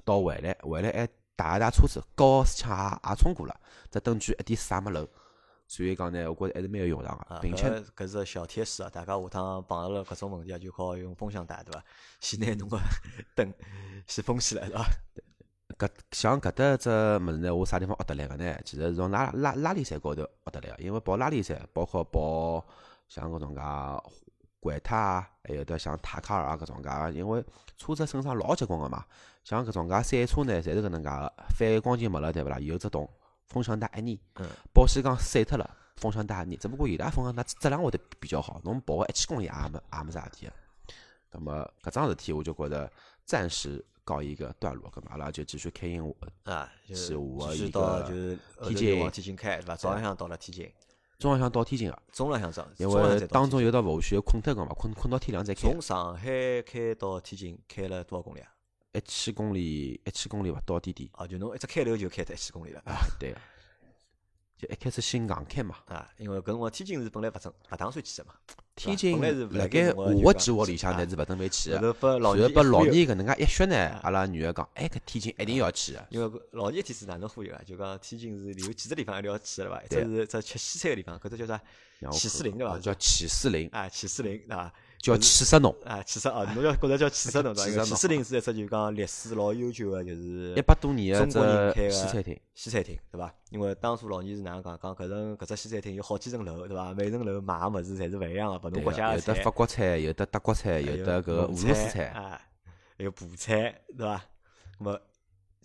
[0.04, 3.54] 到回来，回来还打一打车子，高斯枪也也冲过了，
[3.90, 5.06] 只灯具一点水也没漏。
[5.68, 8.88] 所以讲呢，我觉着还是蛮有用场个，并且搿是小贴士啊！
[8.88, 11.84] 大家下趟碰着了搿种问题啊，就靠用风向带，对伐？
[12.20, 12.78] 先拿侬个
[13.34, 13.52] 灯
[14.06, 14.86] 先封起来，对伐？
[15.76, 18.56] 搿像搿搭只物事呢，我啥地方学得来个呢？
[18.64, 22.64] 其实是从拉拉拉力赛高头学得来个，因为跑拉力赛，包括跑
[23.08, 23.60] 像搿种介
[24.60, 27.44] 环塔啊，还有得像塔卡尔啊搿种介，因为
[27.76, 29.04] 车子身上老结棍个嘛。
[29.46, 32.58] 像搿种介赛车呢，侪是搿能介个，反光镜没了，对勿啦？
[32.58, 33.08] 有只洞。
[33.48, 34.18] 风向带一粘，
[34.74, 36.58] 保险杠碎脱了，风向带一粘。
[36.58, 40.52] 只不过伊拉风向带质量会得比较好，侬跑个一千公里也没也没啥事体个。
[41.30, 42.90] 那么搿桩事体我就觉着
[43.24, 48.02] 暂时告一个段落，搿么阿拉就继续开我啊，是我一个
[48.64, 49.76] 天津往天津开，对伐？
[49.76, 50.68] 早浪向到了天津，
[51.20, 55.60] 中浪向到天津个，中浪向走，因为当中有道服务区困脱个嘛，困困到天亮再开。
[55.60, 58.50] 从上海开到天津开了多少公里啊？
[58.96, 61.08] 一千公里，一千公里勿到点点。
[61.12, 62.80] 哦，就侬一只开头就开到一千公里了。
[62.86, 63.38] 啊，对个。
[64.58, 65.76] 就一开始先硬开嘛。
[65.84, 68.34] 啊，因为搿辰光天津是本来勿准勿打算去个嘛。
[68.74, 71.76] 天津是辣盖我个计划里向，呢是勿准备去个。
[71.76, 76.06] 然后拨老年搿能介一说呢，阿拉女儿讲，哎，搿天津一定要去个。
[76.08, 77.60] 因为老年一天是哪能忽悠啊？
[77.66, 79.82] 就讲天津是有几只地方一定要去个对伐？
[79.82, 81.60] 一只是只吃西餐个地方，搿只叫啥？
[82.12, 82.78] 起司林对伐？
[82.78, 83.68] 叫起司林。
[83.72, 84.72] 啊，起司林对伐？
[85.06, 86.02] 叫气死侬啊！
[86.02, 87.84] 气死哦，侬要觉着叫气死侬对伐？
[87.84, 93.32] 气死林是一只就讲历史老悠久个，就是一百多年个中国人开个西餐厅，西餐厅对伐？
[93.50, 94.78] 因为当初老年是哪能讲？
[94.80, 96.92] 讲搿层搿只西餐厅有好几层楼对伐？
[96.94, 99.32] 每层楼卖个物事侪是勿一样个，勿同国家个菜。
[99.32, 102.40] 有的法国菜，有的德国菜，有的搿俄罗斯菜，啊，
[102.98, 104.16] 还有葡菜对伐？
[104.78, 105.00] 咾么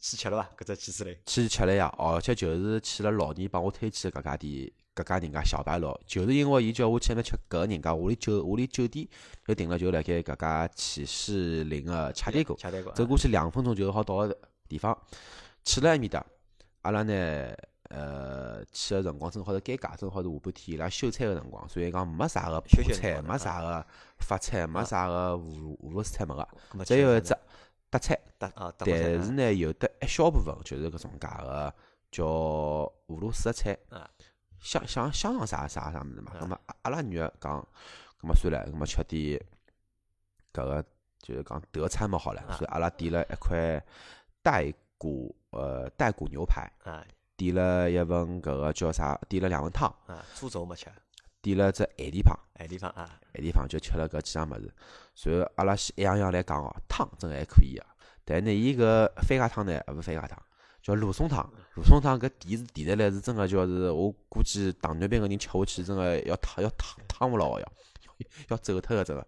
[0.02, 0.50] 去吃了伐？
[0.58, 1.94] 搿只气死林去吃了呀！
[1.98, 4.70] 而且就是去了老年帮我推荐搿家店。
[4.94, 9.08] 搿家人家小白楼，就是因为伊叫我去那吃搿个人家屋里酒屋里酒店
[9.48, 12.58] 就订了，就辣盖搿家启士林个恰店馆，
[12.94, 14.38] 走过去两分钟就好到个
[14.68, 14.96] 地方。
[15.64, 16.24] 去了埃面搭，
[16.82, 17.14] 阿拉呢，
[17.90, 23.86] 呃，去个辰光正好是尴尬，正好是下半天伊拉休餐个辰光，所以讲没啥个葡菜，没啥个
[24.20, 26.46] 法菜，没啥个俄俄罗斯菜没个，
[26.84, 27.34] 只有一只
[27.92, 28.52] 德菜，但
[29.24, 31.74] 是呢，有的一小部分就是搿种介个
[32.10, 33.78] 叫俄罗斯个菜。
[34.60, 37.68] 香香香肠啥啥啥物事嘛，那么阿拉女儿讲，
[38.22, 39.44] 那么算了，那么吃点
[40.54, 40.86] 搿个
[41.18, 43.84] 就是讲德餐嘛好了，所以阿拉点了一块
[44.44, 46.72] 带骨呃带骨牛排，
[47.36, 49.20] 点了一份搿个叫啥？
[49.28, 50.92] 点了两份汤，啊，猪肘没吃，
[51.42, 54.72] 点了只海地汤，海地汤啊，海地汤就吃了搿几样物事，
[55.16, 57.88] 随后阿拉先一样样来讲哦，汤真还可以啊，
[58.24, 60.38] 但呢伊搿番茄汤呢，勿是番茄汤。
[60.82, 67.72] 叫罗宋汤，罗宋汤搿甜是甜得来，是真个，叫是我估计糖尿病个人吃下去，真个要烫要烫烫勿牢个要，
[68.50, 69.28] 要走脱个真个，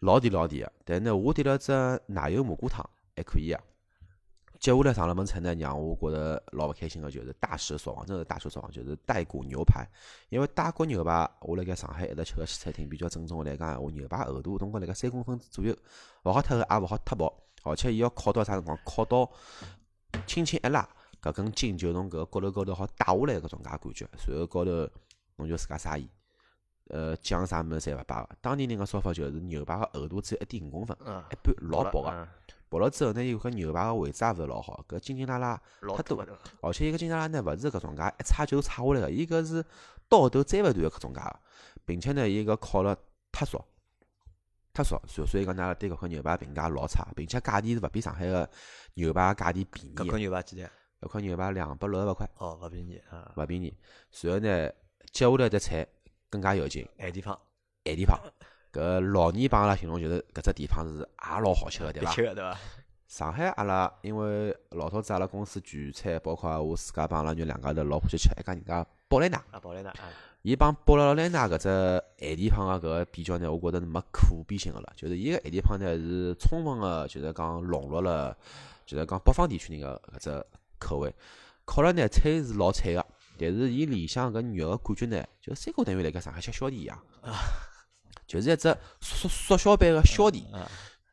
[0.00, 0.72] 老甜老甜个。
[0.84, 1.72] 但呢，我点了只
[2.06, 2.84] 奶油蘑菇汤，
[3.14, 3.62] 还可以啊。
[4.60, 9.84] 接下来上了门菜呢，让我觉着老勿开心个，就是大失所望，真是大失所望，就是带骨牛排。
[10.28, 15.74] 因为带骨牛排，我辣盖上海一直吃个西餐厅，比较正宗个来讲，我牛排厚度总归辣盖三公分左右，
[16.24, 18.78] 勿好太厚，也勿好太薄，而且伊要烤到啥辰光？
[18.84, 19.28] 烤到。
[20.26, 20.86] 轻轻一拉，
[21.22, 24.70] 搿根筋就从搿个骨头高头好打下来搿种介感觉，随后高头
[25.36, 26.08] 侬就自家撒盐，
[26.88, 28.28] 呃酱啥物事侪勿摆个。
[28.40, 32.28] 当地人个说法就是牛排个厚度只有一点五公分，一般老薄个。
[32.70, 35.60] 薄了之后呢，伊搿牛排个位置也勿是老好，搿筋筋拉拉
[35.96, 36.24] 太多，
[36.62, 39.62] 而且伊个筋拉拉呢勿是搿种介一叉就叉下来个，伊搿是
[40.08, 41.20] 刀头摘勿断个搿种介，
[41.84, 42.96] 并且呢伊搿烤了
[43.30, 43.62] 太熟。
[44.72, 48.48] 太少，所所以讲，拉对搿块牛排评价老差，并且价钿是勿比上海个
[48.94, 49.94] 牛排价钿便宜。
[49.96, 50.68] 搿块牛排几钿？
[51.00, 52.30] 搿块牛排两百六十八块。
[52.36, 53.32] 哦，勿便宜啊。
[53.36, 53.76] 勿便宜。
[54.22, 54.70] 然后呢，
[55.12, 55.84] 接下来的菜
[56.30, 57.36] 更加要紧，矮地方，
[57.86, 58.16] 矮地方，
[58.72, 62.12] 搿老年帮阿拉形容就是搿只地方是也老好吃个，对伐？
[62.12, 62.58] 吃个对伐？
[63.08, 69.36] 上海阿拉因为老早子阿拉公司聚餐，包括我自家帮阿拉女两家头老欢喜吃一家人家宝莱奶。
[69.50, 70.08] 啊，宝莱奶啊。
[70.42, 74.90] 伊帮波罗莱纳搿只咸地胖个搿个比较呢，我觉着是没可比性个了。
[74.96, 78.34] 就是伊个咸地胖呢是充分个，就是讲融入了，
[78.86, 80.46] 就是讲北方地区人个搿只
[80.78, 81.12] 口味。
[81.66, 83.04] 烤了呢，菜是老脆个，
[83.36, 86.98] 但是伊里向搿肉个感觉呢，就三哥等于辣盖上海吃小店一样，
[88.30, 90.44] 就是一只缩缩小版个小店。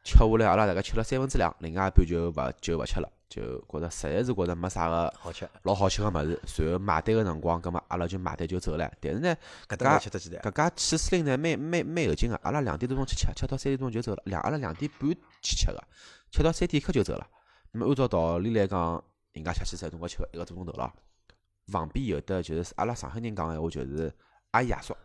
[0.04, 6.40] 吃下来，阿拉大概吃了三分之两，另外一半就勿就勿吃了，就觉着实在是觉着没啥个好吃，老好吃个物事。
[6.46, 8.90] 随后买单个辰光，葛末阿拉就买单就走了。
[9.02, 9.36] 但是呢，
[9.68, 12.40] 搿家搿家去司令呢，蛮蛮蛮有劲个。
[12.44, 14.22] 阿拉两点多钟去吃，吃到三点钟就走了。
[14.28, 15.10] 两阿拉两点半
[15.42, 15.84] 去吃个，
[16.32, 17.28] 吃到三点刻就走了。
[17.72, 19.04] 那么按照道理来讲，
[19.34, 20.94] 人家吃西餐总归吃个一个多钟头了。
[21.70, 24.14] 旁边有的就是阿拉上海人讲个闲话，就是
[24.52, 24.96] 阿姨爷叔，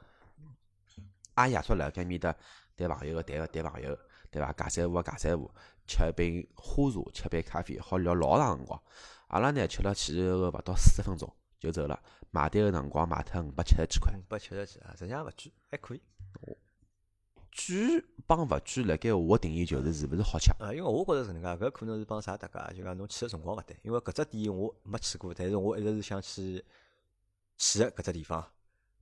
[1.35, 2.35] 阿姨爷叔辣盖面搭
[2.77, 3.99] 谈朋友个谈个谈朋友。
[4.31, 4.51] 对伐？
[4.55, 5.51] 尬三胡个尬三胡，
[5.87, 8.83] 吃一杯花茶，吃杯咖啡，好聊老长辰光。
[9.27, 12.03] 阿拉呢吃了前后勿到四十分钟就走了。
[12.31, 14.11] 买单个辰光买脱五百七十几块。
[14.17, 16.01] 五百七十几啊，实际上勿贵，还可以。
[17.55, 20.51] 贵帮勿贵，辣盖我定义就是是勿是好吃。
[20.59, 23.77] 呃，因为我觉着是能介，搿可能是帮啥搭界，就讲侬去个辰光勿对。
[23.83, 26.65] 因为搿只店我没去过，但是我一直是想去
[27.59, 28.51] 去个搿只地方。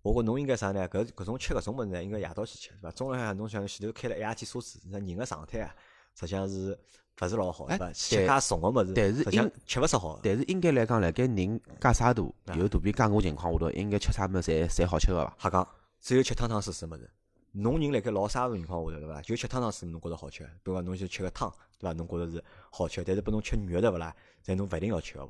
[0.02, 0.88] 我觉侬应该啥呢？
[0.88, 2.90] 搿搿种吃搿种物事呢，应该夜到去吃，是伐？
[2.92, 5.74] 中浪向侬像前头开了一夜天车子，那人个状态啊，
[6.14, 6.78] 实际上是
[7.20, 7.92] 勿是老好，对伐？
[7.92, 10.18] 吃介重个物事，但是应吃勿是好。
[10.22, 15.36] 但是应该来讲，辣盖人介啥大，有肚皮介饿情况下头，应该吃啥物事侪侪好吃个伐？
[15.38, 15.68] 瞎讲，
[16.00, 17.10] 只有吃汤汤水水物事。
[17.52, 19.20] 侬人辣盖老沙个情况下头，对伐？
[19.20, 21.92] 就吃汤汤水侬觉着好吃，比如讲侬就吃个汤，对伐？
[21.92, 24.16] 侬觉着是好吃，但是拨侬吃肉对勿啦？
[24.46, 25.28] 但侬勿一定要吃个。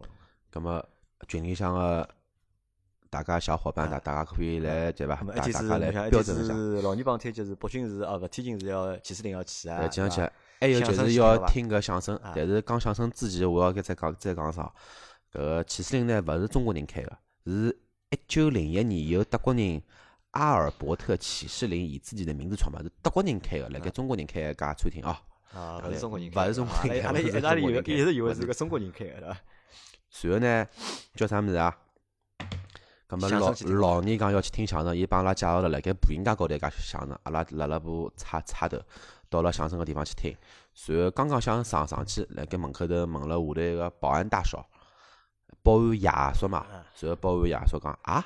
[0.53, 0.85] 咾么
[1.27, 2.09] 群里向个。
[3.11, 5.17] 大家小伙伴，大大家可以来对伐？
[5.35, 6.55] 大家来标准一下。
[6.81, 9.85] 老年帮推荐是北京市哦，勿天津是要七四零要去啊。
[9.89, 14.73] 接下去还有就是要听个相声，但是讲相声之前，我要再讲再讲啥？
[15.33, 17.77] 搿个七四零呢，勿是中国人开个，是
[18.11, 19.83] 一九零一年由德国人
[20.31, 25.21] 阿尔伯特启士林以自己的名字创办，是德国人开个，辣盖中国人开一家餐厅啊。
[25.53, 29.37] 啊，勿是中国人，勿是中国人开，阿拉一直以为一直以为是个中国人开个，对伐？
[30.11, 30.67] 随后呢，
[31.17, 31.77] 叫啥物事啊？
[33.11, 38.79] 咁么老老年讲要去听相声，伊帮阿拉介绍了辣盖步行街高头一家相声，阿拉辣辣部叉叉头
[39.29, 40.33] 到了相声个地方去听。
[40.75, 44.57] 随后刚刚想上上去，辣盖门口头问了下头一个保安大叔，
[45.61, 46.65] 保安爷叔嘛。
[46.95, 48.25] 随后保安爷叔讲啊，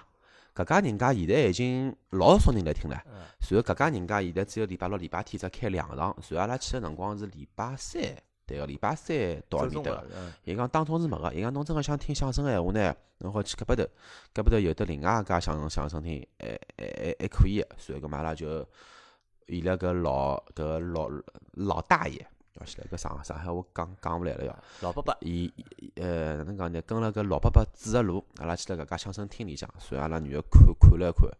[0.54, 3.02] 搿家人家现在已经老少人来听了。
[3.40, 6.14] 随后搿家人家现在只有礼拜六、礼拜天只开两场。
[6.20, 8.02] 随后阿拉去个辰光是礼拜三。
[8.46, 9.16] 对个，礼拜三
[9.48, 10.06] 到埃面搭个。
[10.44, 13.84] 伊讲当中是没个，伊讲侬真个想听相声个闲话呢，侬好去搿边头，
[14.34, 17.68] 搿边头有得另外一家相声相声厅，还还还还可以个。
[17.78, 18.66] 所以搿嘛拉就
[19.46, 21.08] 伊拉搿老搿老
[21.52, 22.26] 老大爷，
[22.60, 24.58] 要起来搿上上海话讲讲勿来了要。
[24.82, 25.50] 老伯伯，伊
[25.96, 26.82] 呃哪能讲呢？
[26.82, 31.30] 跟了搿老伯伯指个路，阿拉去了搿家相声厅里向，所以阿拉女个看看了一看，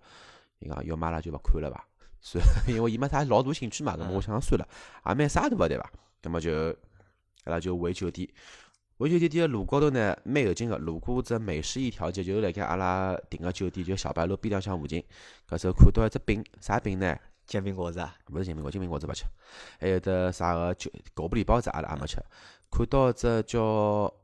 [0.61, 1.87] 伊讲要买拉就勿看了伐？
[2.23, 2.45] 所以
[2.77, 4.67] 因为伊没啥老大兴趣嘛，搿么我想算了，
[5.07, 5.93] 也蛮啥大个对伐？
[6.23, 6.75] 搿么就。
[7.45, 8.29] 阿拉就回酒店，
[8.99, 10.79] 回酒店店个路高头呢，蛮有劲个。
[10.79, 15.03] 路过只美食一条街，就辣盖阿拉订个酒店，就小白路边浪向附近。
[15.49, 17.17] 搿时候看到一只饼，啥饼呢？
[17.47, 18.17] 煎饼果子啊？
[18.33, 19.25] 勿是煎饼果，煎饼果子勿吃。
[19.79, 22.17] 还有得啥个就狗不理包子，阿拉也没吃。
[22.71, 23.61] 看到只叫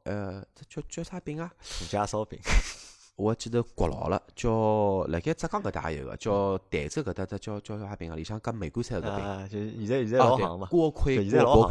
[0.04, 1.52] 呃，这叫叫啥饼啊？
[1.78, 2.38] 土家烧饼。
[3.16, 8.16] 我记得国老了，叫辣盖浙江搿搭也有个，叫台州搿搭只叫叫啥饼啊？
[8.16, 9.10] 里向夹玫瑰菜个饼。
[9.12, 10.66] 啊，就现在现在老行嘛。
[10.68, 11.68] 锅盔，现在老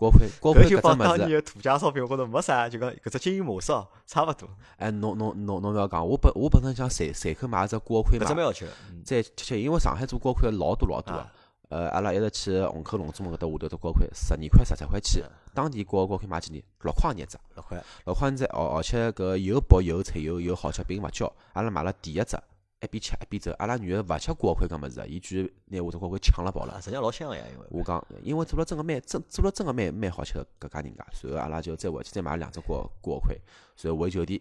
[0.00, 3.70] 锅盔，锅盔就帮当年个土家烧饼，我觉着没啥，就讲搿只经营模式
[4.06, 4.48] 差勿多。
[4.78, 8.66] 哎，侬侬侬侬勿要讲，我本我本身想随随口买只锅盔嘛，搿只蛮好吃。
[9.04, 11.26] 再吃吃，因为上海做锅盔老多老多个。
[11.68, 15.22] 呃，阿拉一直去虹口龙珠门搿搭下头做锅盔，十二块十三块钱。
[15.52, 16.64] 当地锅锅盔买几年？
[16.82, 17.38] 六块一只。
[17.54, 17.84] 六块。
[18.06, 21.30] 六块一只，而而且搿又薄又脆又又好吃，并勿焦。
[21.52, 22.36] 阿拉买了第一只。
[22.82, 26.80] 一边吃一边走，阿拉女儿勿吃锅盔搿物事，伊居然拿我只锅盔抢了跑了。
[26.80, 31.06] 实际上老香呀，因为我讲，因为做了真个蛮真，做了真个蛮蛮好吃个搿家人家。
[31.12, 33.38] 随后阿拉就再回去再买两只锅锅盔，
[33.76, 34.40] 随后回酒店，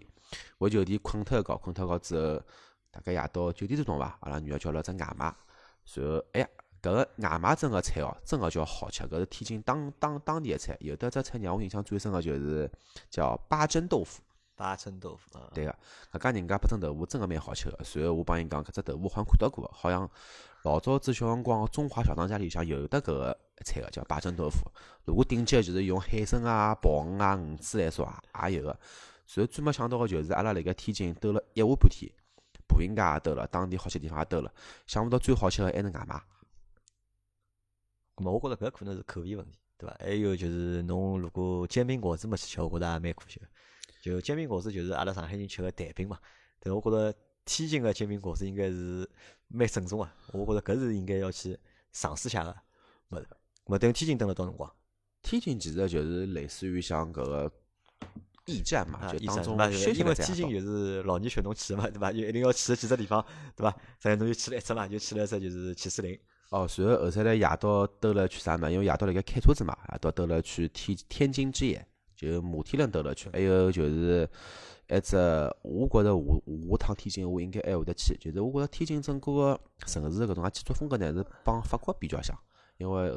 [0.58, 2.41] 回酒店困脱一觉，困脱一觉之后，
[2.91, 5.36] 大概夜到九点多钟伐，阿拉女儿叫了只外卖，
[5.84, 6.47] 随后哎呀，
[6.82, 12.71] 搿个外卖真个菜哦，真个叫好吃，搿是天津当当当地个菜，有得只菜让我印象最深个就是
[13.10, 14.21] 叫八珍豆腐。
[14.60, 15.74] 八珍豆腐啊，对个，
[16.12, 17.82] 搿家人家八珍豆腐真个蛮好吃个。
[17.82, 20.10] 随后我帮伊讲，搿只豆腐好像看到过，好像
[20.63, 24.69] 老早子小辰光中华小当家里向有得搿个菜个，叫八珍豆腐。
[25.06, 28.06] 如果顶级个就是用海参啊、鲍鱼啊、鱼子来说
[28.50, 28.78] 也有个。
[29.26, 32.12] 随后最没想到个就是阿拉辣盖天津兜了一下半天，
[32.67, 34.52] 步行街也兜了，当地好吃地方也兜了，
[34.88, 36.22] 想勿到最好吃个还是外卖。
[38.17, 39.95] 咾么，我觉着搿可能是口味问题，对伐？
[40.02, 43.39] 还有就是侬如果煎饼果子没去吃，我觉着也蛮可惜。
[44.02, 46.18] 就煎饼果子就是阿拉上海人吃个蛋饼嘛，
[46.60, 47.14] 但我觉着
[47.46, 49.10] 天津个煎饼果子应该是
[49.48, 51.58] 蛮正宗个，我觉着搿是应该要去
[51.92, 52.56] 尝试下个。
[53.10, 53.26] 勿，
[53.66, 54.72] 勿等于天津等了多辰光？
[55.22, 57.52] 天津其实就是类似于像搿个
[58.46, 59.54] 驿站嘛，就当中
[59.98, 62.12] 因为天津就是老年血统去嘛，对伐？
[62.12, 63.24] 就 一定要去个几只地方，
[63.56, 63.76] 对伐？
[64.00, 66.18] 所以侬就去了一只嘛，就去了一只就是七四零。
[66.52, 68.72] 哦，随后后头来夜到兜了去啥嘛？
[68.72, 71.86] 因为夜到辣盖开车子嘛，夜到兜了去天天津之眼，
[72.28, 74.30] 就摩天轮兜了去，还有就是。
[74.92, 75.16] 一只，
[75.62, 76.24] 我觉着下
[76.72, 82.36] 下趟天津我应该还会得去，就是我觉着天津整个个城市搿种啊建筑风格呢是帮法国比较像，
[82.78, 83.12] 因为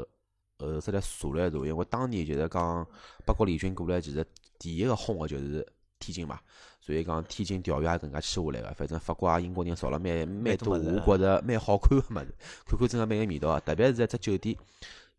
[0.58, 2.86] 后头来查了一查，因为当年就是讲
[3.24, 4.22] 八国联军过来，其实
[4.58, 5.66] 第一个轰个就是
[5.98, 6.38] 天津嘛，
[6.78, 12.34] 所以讲天津钓鱼也更加签下来个，反正法国啊英国人造了蛮蛮多，我觉着蛮好看个物事，
[12.66, 14.54] 看看真个蛮有味道，特别是一只酒店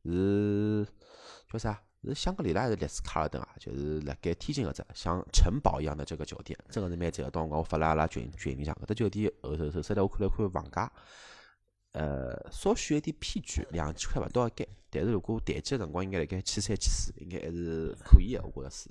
[0.06, 0.86] 是
[1.52, 1.82] 叫啥？
[2.10, 3.50] 是香格里拉还是丽思卡尔顿啊？
[3.60, 7.32] 就是辣盖天津搿只像城堡一样的这个酒店，真个是蛮赞个。
[7.32, 10.92] 当辰光我发了阿拉群群里向，搿只酒店后头首先来我看了看房价，
[11.94, 14.68] 呃，稍许有点偏贵，两千块勿到一间。
[14.90, 18.90] 但是如果淡季个辰光，应该辣盖千三千四，应该还是可以个，我觉着是。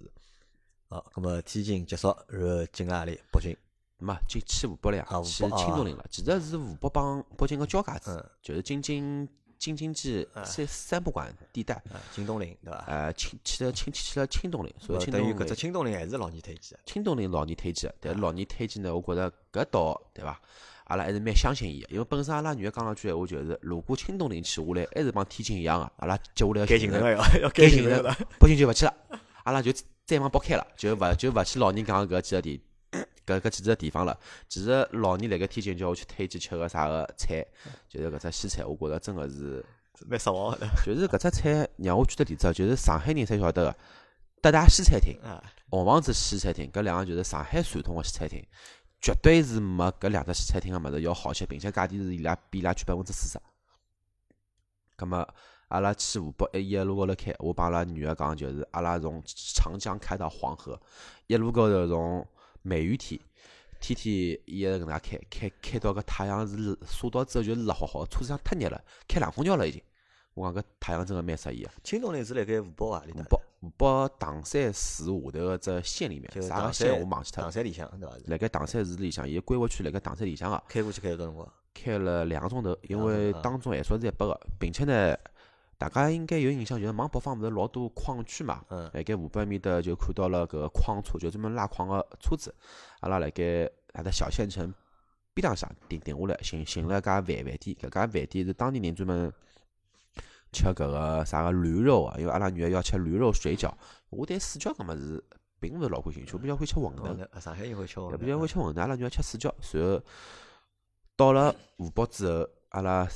[0.89, 3.57] 好，葛末天津结束，然后进阿里北京，
[3.99, 6.05] 嘛进去湖北了呀，去青铜陵了。
[6.11, 9.29] 其实是湖北帮北京个交界处，就是京津。
[9.63, 11.81] 京津冀三三不管地带，
[12.13, 12.85] 京东林对伐？
[12.89, 16.81] 呃，去去了青去了青东林，所以青东林搿只青东林还是老年推荐的。
[16.85, 20.41] 青东林老年推荐的，但是老年推荐呢，我觉着搿岛对伐？
[20.87, 28.93] 阿拉还是蛮相信伊个，因为本身阿拉女儿讲了句闲话，就是如果青东林去下来，还是帮天津一样个，阿拉接下来要改行程了，要改行程了，北京就勿去了，
[29.45, 29.73] 阿拉就
[30.05, 32.61] 再往北开了，就勿就勿去老年讲搿几个地。
[33.25, 37.45] 搿搿几只地方了，其实老年辣盖天津叫我去推荐吃个啥个菜，
[37.89, 39.65] 就是搿只西菜，我觉着真个是
[40.07, 40.67] 蛮失望的。
[40.85, 43.77] 就是搿只菜让我举个例子，就是上海人才晓得个
[44.43, 45.17] 德大西餐厅、
[45.71, 48.45] 红房子西餐厅，搿两个就是上海传统个西餐厅，
[49.01, 53.41] 绝对是没搿两只西餐厅个物事要好吃，并且价钿是伊拉比伊拉贵百分之四十。
[54.97, 55.27] 葛末
[55.69, 60.79] 阿拉去湖北一一路高头开，我帮阿拉女儿讲，就是阿拉从长江开到黄河，
[61.29, 62.27] 一路高头从。
[62.63, 63.21] 梅雨天，
[63.81, 69.83] 天天一直搿能介开，开开到搿太阳是晒到之后就热好好，车子上太热了，开冷空调了已经。
[70.35, 71.71] 我讲搿太阳真个蛮适意个。
[71.85, 73.03] 青铜岭是辣盖湖北啊？
[73.07, 77.45] 湖北湖北唐山市下头个只县里面，啥个县我忘记脱了。
[77.45, 78.17] 唐山里向对伐？
[78.27, 80.63] 辣盖唐山市里向，伊规划区辣盖唐山里向个。
[80.69, 81.53] 开过去开了多辰光？
[81.75, 85.17] 开了两个钟头，因为当中还算是一百个，并且呢。
[85.83, 88.65] 大家应该有印象，就是往北方勿是老多矿区嘛？
[88.69, 92.55] 嗯，辣盖湖北面搭就看到了搿矿车，就专门拉矿个车子。
[93.01, 94.73] 阿拉辣盖阿拉小县城
[95.35, 97.77] 边浪向停停下来，寻寻了家饭饭店。
[97.81, 99.33] 搿家饭店是当地人专门
[100.53, 103.73] 吃搿个啥个驴肉啊，因为阿拉女儿要吃驴肉水饺。
[104.11, 105.21] 我对水饺搿么事
[105.59, 107.41] 并勿是老感兴趣，我比较会吃馄饨。
[107.41, 108.17] 上海人会吃馄饨。
[108.17, 109.53] 比较会吃馄饨，阿拉女儿吃水饺。
[109.61, 110.01] 随后
[111.17, 112.49] 到了湖北之后。
[112.73, 113.07] 阿拉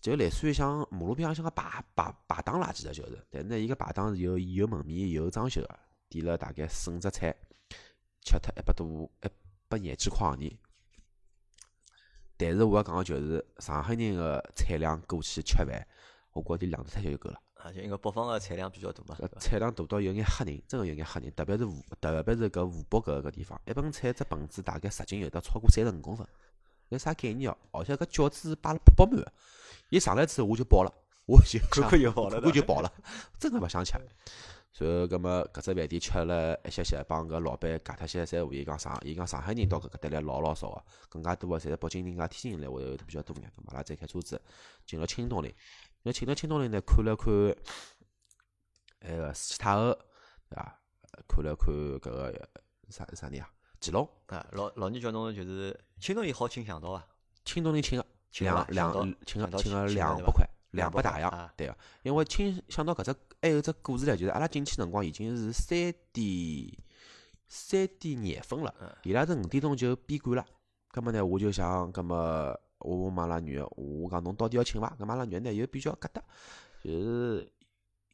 [0.00, 7.32] 就类似于像马路边上像个排排排档啦，其实就是，但是呢，伊个排档是有有门面有装修个，点了大概四五只菜，
[8.24, 9.28] 吃脱一百多一
[9.68, 10.56] 百廿几块行钿。
[12.36, 15.86] 但是我要讲个就是，上海人个菜量过去吃饭，
[16.32, 17.40] 我觉点两只菜就够了。
[17.54, 19.16] 啊，就因为北方个菜量比较大嘛。
[19.38, 26.26] 菜量大到有眼吓人，真个有眼吓人，特别是湖，特别是搿湖北搿个地方，一盆菜只盆子大概直径有得超过三十五公分。
[26.90, 27.56] 搿啥概念哦？
[27.72, 29.32] 而且搿饺子是摆了饱饱满个，
[29.90, 30.92] 一上来之后我就饱了，
[31.26, 32.92] 我就 看看就饱了，我就饱了，
[33.38, 33.94] 真个勿想吃。
[34.78, 43.50] 然后搿么搿只饭店吃了一歇歇，帮搿老板讲脱些三话，伊讲上，伊讲上海人到搿搭来老老少个，更加多个侪是北京人、家天津人来会得比较多眼。
[43.66, 44.40] 阿拉再开车子
[44.86, 45.52] 进了青东林，
[46.02, 47.34] 那进了青东林呢，看了看
[49.00, 49.92] 埃个慈禧太后，
[50.48, 50.80] 对伐？
[51.26, 52.48] 看了看搿个
[52.90, 53.50] 啥啥人啊？
[53.80, 57.06] 乾隆啊，老老年叫侬就是青东林好请向导啊，
[57.44, 58.06] 青东林请个
[58.40, 61.76] 两两请个请个两百块，两百大洋，对个。
[62.02, 66.76] 因为请想到搿只还有只故事唻，就是阿拉进去辰光已经是三点
[67.48, 70.44] 三点廿分了，伊拉是五点钟就闭馆了。
[70.90, 74.94] 葛么呢，我就想，葛么我问阿拉女儿，我讲侬到底要请伐？
[74.98, 76.20] 葛末阿拉女儿呢又比较疙瘩，
[76.82, 77.50] 就是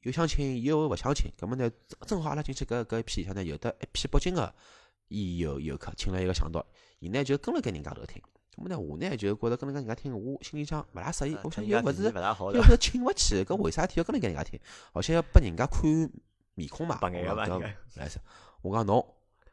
[0.02, 1.30] 又想请又勿想请。
[1.38, 1.70] 葛么呢，
[2.06, 4.54] 正好阿拉进去搿搿一批里向呢，有得一批北京个。
[5.08, 6.64] 伊有游客请了一个向导，
[6.98, 8.20] 伊呢就跟了跟人家头听，
[8.56, 14.58] 咾么呢我呢就觉着跟了搿人家听，我心里想勿大适意，我想又勿是又勿是请勿起，搿为啥体要跟了搿人家听？
[14.92, 15.82] 而且要拨人家看
[16.54, 18.20] 面孔嘛，来噻，
[18.62, 19.04] 我讲侬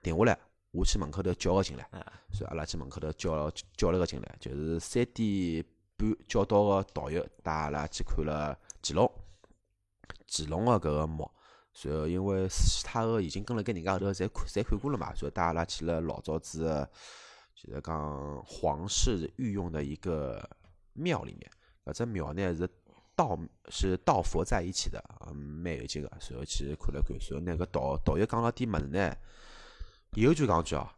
[0.01, 0.39] 停下来，
[0.71, 1.87] 我去门口头叫个进来，
[2.31, 5.65] 所以阿拉去门口头叫叫了个进来，就是三点
[5.97, 9.11] 半叫到个导游带阿拉去看了乾隆，
[10.27, 11.29] 乾隆个搿个墓。
[11.73, 16.89] 随后，因为慈禧太后已经跟了搿人家后头，侪看侪看过了嘛，所以带阿拉去了老早子个
[17.55, 20.47] 就是讲皇室御用的一个
[20.93, 21.49] 庙里面，
[21.85, 22.69] 搿只庙呢是
[23.15, 23.37] 道
[23.69, 26.11] 是道佛在一起的，嗯，蛮有劲个。
[26.19, 29.15] 随后去看了看，随后那个导导游讲了点物事呢，
[30.15, 30.89] 有句讲句哦，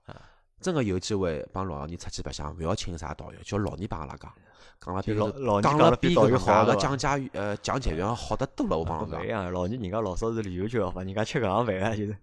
[0.59, 4.33] 真个有机会帮老年出去白相，勿要请啥导游，叫老年帮阿拉讲，
[4.79, 9.25] 讲了比老老讲了比导游好个讲解员呃讲解员好得多了，我帮侬讲。
[9.25, 11.03] 一样，老年人家老早是旅游局好伐？
[11.03, 12.15] 人家吃搿行饭啊，就是。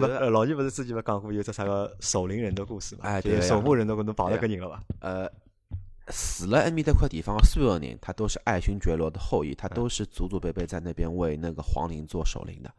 [0.00, 3.02] 呃，老年勿是之前勿讲过有只啥个守灵人的故事嘛？
[3.02, 4.82] 哎，对，守护人都可能碰到搿人了伐？
[5.00, 5.30] 呃，
[6.08, 12.72] 死了埃面搭块地方所有人，他都是爱新觉罗的后裔，他都是祖祖辈辈在那边为那个皇陵做守灵的。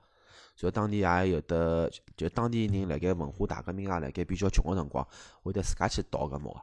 [0.56, 5.08] 就当地也有的，就当地人辣盖文化大革命啊，辣盖比较穷个辰光，
[5.44, 6.56] 会得自家去盗搿墓。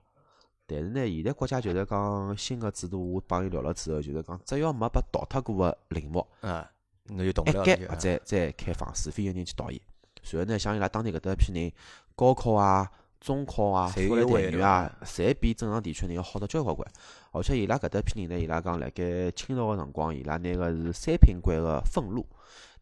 [0.70, 6.70] 但是呢，现在国家就是讲新个制度，我帮伊聊了之后，就是讲只要没被盗脱过个陵墓，啊，
[7.06, 7.64] 那就动不了。
[7.64, 9.82] 一改再再开放，除非有人去盗伊。
[10.22, 11.72] 随后呢，像伊拉当地搿搭一批人，
[12.14, 16.88] 高考啊、中考啊、复旦待遇啊，侪比正常地区人要好得交关关。
[17.32, 22.24] 而且伊拉搿搭一批人呢，伊拉讲辣盖清朝个辰光，伊拉拿个是三品官个俸禄，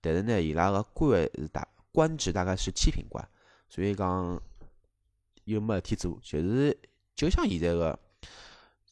[0.02, 3.26] 但是呢，伊拉个官是大官职大概是七品官，
[3.66, 4.38] 所以讲
[5.44, 6.78] 又没事体做，就是
[7.18, 7.98] 就像现在个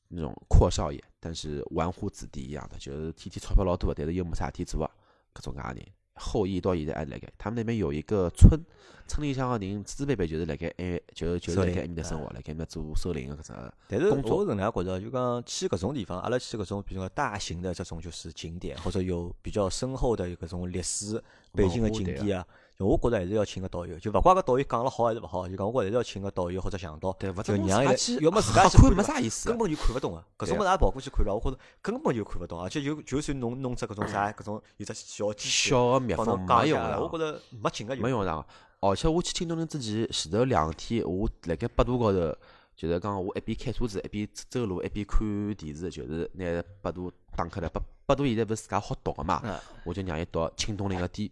[0.09, 4.91] 那种阔少爷，但是纨绔子弟一样的，就是天天钞票老多，但是又没啥事体做个
[5.33, 5.87] 搿种介人。
[6.18, 8.61] 后裔到现在还辣盖，他们那边有一个村，
[9.07, 21.22] 村里向个人祖祖辈辈就是辣盖埃，就就是辣盖埃面搭生活，辣盖埃面搭做守灵个搿种但是我是能样觉着，就讲去搿种地方，阿拉去搿种，比如讲大型的这种就是景点，或者有比较深厚的搿种历史
[21.53, 22.43] 背景的景点啊。
[22.43, 22.49] 就
[22.79, 30.24] 我觉着还是要请个导游，就勿怪搿导游讲了好还是勿好，就讲我觉着还是要请个导游或者向导，就让伊来，要么自 家去看没啥意思，根本就看勿懂个。
[30.39, 38.45] 搿种物事也跑过去看了，我觉着根本就看勿懂，而且就就算侬弄只搿种啥搿种有只小机器，小个蜜蜂没用我觉着没劲个，没用上。
[38.81, 42.37] 而且我去青东陵之前，前头两天我辣盖百度高头，
[42.77, 49.43] 就是讲我一边开车子一边走路一边看电视，就是拿百度打开来，百百度现在勿是自家好读个嘛，
[49.85, 51.31] 我就让伊读青东陵个点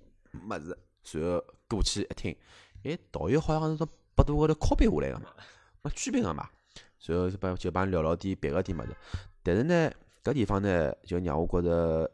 [0.49, 0.77] 物事。
[1.05, 2.37] 随后过去一听，
[2.83, 5.31] 哎，导游好像是从百度高头 copy 下来个嘛，
[5.83, 6.49] 没区别个嘛。
[6.99, 8.97] 随后就帮就帮聊聊点别个点物事。
[9.43, 9.91] 但是呢，
[10.23, 12.11] 搿地方呢，就让我觉着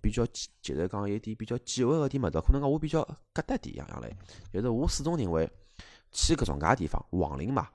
[0.00, 0.24] 比较
[0.60, 3.02] 就是讲有点比较忌讳个点物事，可能讲我比较
[3.34, 4.16] 疙瘩点样样嘞。
[4.52, 5.50] 就是我始终认为
[6.12, 7.68] 去搿种介地方，黄陵嘛，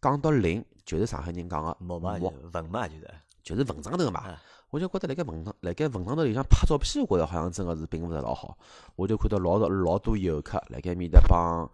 [0.00, 4.38] 讲到陵就是上海人讲个墓嘛，就是就是文章头嘛。
[4.72, 8.56] 我就觉得辣盖坟上，辣盖文章头里向拍照片，我觉着好像真个是并勿是老好。
[8.96, 11.70] 我就看到老多老多游客辣盖面搭帮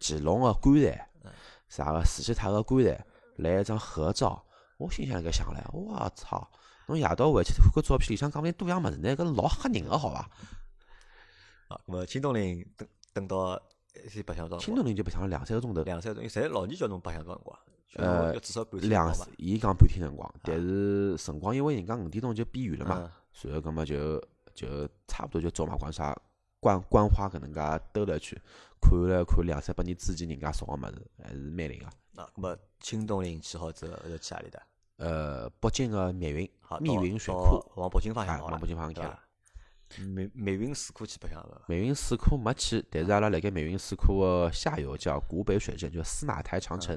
[0.00, 1.08] 乾隆个棺材，
[1.68, 4.44] 啥个慈禧太后棺材来一张合照。
[4.78, 6.50] 我心想辣盖想来，我操！
[6.88, 10.28] 侬夜到回去看看照片里向讲点多样物事呢，搿老吓人个，好伐？
[11.68, 13.62] 啊，咾么青东陵等等到
[14.08, 14.58] 先白相到。
[14.58, 15.84] 青东陵就白相了两三个钟头。
[15.84, 17.56] 两三个钟头，侪老年叫侬白相到辰光？
[17.96, 18.32] 呃，
[18.82, 24.22] 两，伊讲半天辰光，但是辰光因为人家五点钟就闭园了嘛，随后搿么就
[24.54, 26.16] 就差不多就走马观花
[26.60, 27.60] 观观花搿能介
[27.92, 28.40] 兜了一圈，
[28.80, 31.86] 看了看两三百年之前人家送个物事，还是蛮灵个。
[32.22, 34.62] 啊，搿么青东陵去好之后，后头去哪里的？
[34.98, 39.18] 呃，北京个密云，密云水库，往北京方向，往北京方向开。
[40.04, 41.62] 密密云水库去白相了。
[41.66, 46.96] 密云水库没去，但是阿拉辣盖密云水库个下游叫古北水镇，就司马台长城。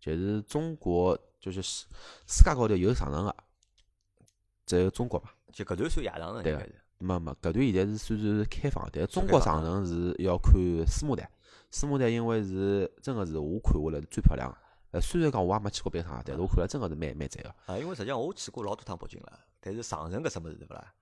[0.00, 1.86] 就是中国，就是世
[2.26, 3.36] 世界高头有长城个，
[4.66, 5.30] 只有中国嘛。
[5.52, 6.66] 就搿段算夜长城，对个。
[6.98, 10.54] 没没，搿段现在是算是开放，但中国长城是要看
[10.86, 11.30] 苏幕台。
[11.70, 14.56] 苏幕台因为是真个是我看下来是最漂亮个。
[14.92, 17.48] 呃，虽然讲我也没去过别趟，但是我看了真个是蛮蛮赞个。
[17.66, 20.92] 啊，因为实际上我去过老多趟北京了，但是长城搿什么事对勿啦？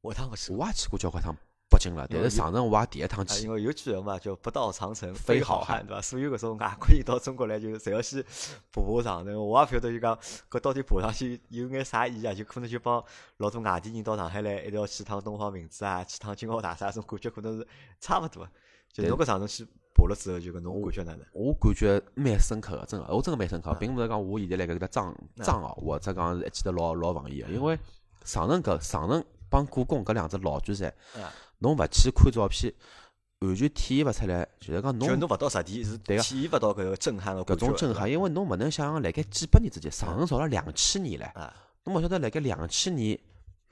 [0.00, 0.52] 我趟勿去。
[0.52, 1.34] 我也去过交关趟。
[1.68, 3.44] 北京了，但是长城我也第一趟去。
[3.44, 6.00] 因为有句话嘛，叫“不到长城非好汉”，对伐？
[6.00, 8.24] 所有搿种外国人到中国来，就侪要先
[8.70, 9.34] 爬爬长城。
[9.34, 10.16] 我也勿晓得就讲
[10.48, 12.32] 搿到底爬上去有眼啥意义啊？
[12.32, 13.04] 就可能就帮
[13.38, 17.66] 老多外地人到上海来，一定要去趟东方明珠啊，去趟金澳大厦，种感觉可能是
[18.00, 18.48] 差勿多。
[18.92, 21.26] 就侬搿长城去爬了之后，就搿侬感觉哪能？
[21.32, 27.76] 我感觉蛮深刻个，真个，我真个蛮深刻，并勿是讲我现在辣盖搿搭装装哦，或者讲是一记头老老文艺个，因为
[28.24, 30.92] 长城搿长城帮故宫搿两只老巨山。
[31.58, 32.72] 侬勿去看照片，
[33.40, 34.46] 完全体验勿出来。
[34.60, 41.50] 就是讲侬，侬勿到实地是对个体验勿到搿个震撼个搿种震撼，因为侬勿能想象，辣盖几百年之间，长城造了两千年唻。
[41.84, 43.18] 侬勿晓得辣盖两千年，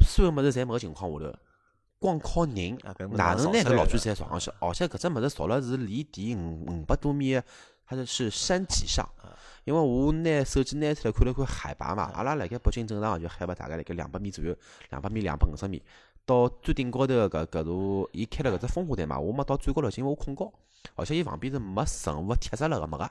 [0.06, 1.36] 所有物事侪没个情况下头，
[1.98, 2.78] 光靠人
[3.12, 4.50] 哪能拿搿老巨山造上去？
[4.60, 7.40] 而且搿只物事造了是离地五五百多米，
[7.86, 9.06] 它是是山脊上。
[9.64, 14.54] 因为我拿手机拿出来看了看海拔嘛，阿拉辣盖北京正常就海拔大概辣盖两百米左右，
[14.90, 15.82] 两百米两百五十米。
[16.26, 20.52] 到最顶高头搿搿座，伊开了搿只烽火台嘛，我没到最高头，因为我恐高，
[20.94, 23.10] 而且伊旁边是没任何铁栅栏个没个，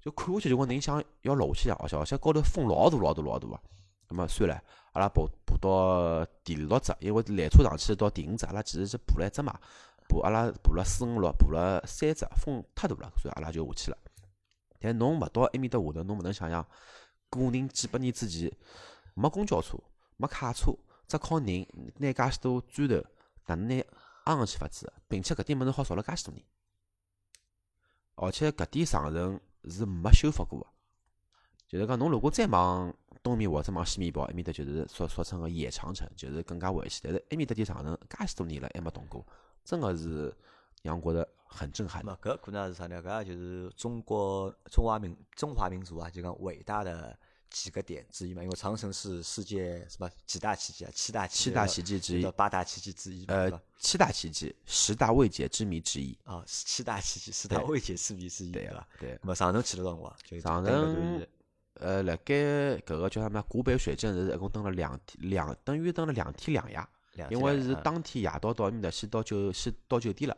[0.00, 3.60] 就看下去就讲人想要落下去啊而且而且高头风老大老大老大个。
[4.08, 4.62] 那么算了，
[4.92, 9.58] 阿拉爬爬到第六只，因为缆车上去到第五只，阿拉其实是爬了一只嘛，
[10.08, 13.96] 爬阿拉爬了四五六，爬了三只，风太大了，所以阿拉就下去了。
[14.78, 16.64] 但侬勿到埃面搭下头，侬勿能想象，
[17.30, 18.52] 个人几百年之前，
[19.14, 19.78] 没公交车，
[20.18, 20.70] 没卡车，
[21.06, 23.04] 只靠人拿介许多砖头，
[23.46, 23.84] 哪能拿
[24.24, 24.92] 昂上去法子？
[25.08, 26.44] 并且搿点物事好造了介许多年，
[28.14, 30.66] 而且搿点长城是没修复过个，
[31.68, 37.00] 就是讲侬如果再往东面或者往西面跑，埃面搭就是说俗称个野长城，就是更加危险。
[37.04, 39.26] 但是埃面搭点长城介许多年了还没动过，
[39.64, 40.34] 真个是
[40.82, 42.04] 让觉着很震撼。
[42.04, 43.02] 嘛，搿可能是啥呢？
[43.02, 47.18] 搿就是中国中华民中华民族啊，就讲伟大的
[47.54, 48.42] 几个点之一嘛。
[48.42, 50.90] 因为长城是世界什么几大奇迹啊？
[50.92, 53.24] 七大七大奇迹之一，八大奇迹之一。
[53.26, 53.48] 呃，
[53.78, 56.18] 七大奇迹，十大未解之谜之一。
[56.24, 58.88] 啊，七大奇迹，十大未解之谜之一，对吧？
[58.98, 59.16] 对。
[59.22, 60.42] 那么长城去了多少辰光？
[60.42, 61.26] 长城。
[61.80, 63.42] 呃，辣盖搿个叫啥么？
[63.48, 66.76] 古北水镇是一共登了两天两，等于登了两天两夜。
[67.30, 70.36] 因为是当天夜到到埃面搭先到酒先到酒店了，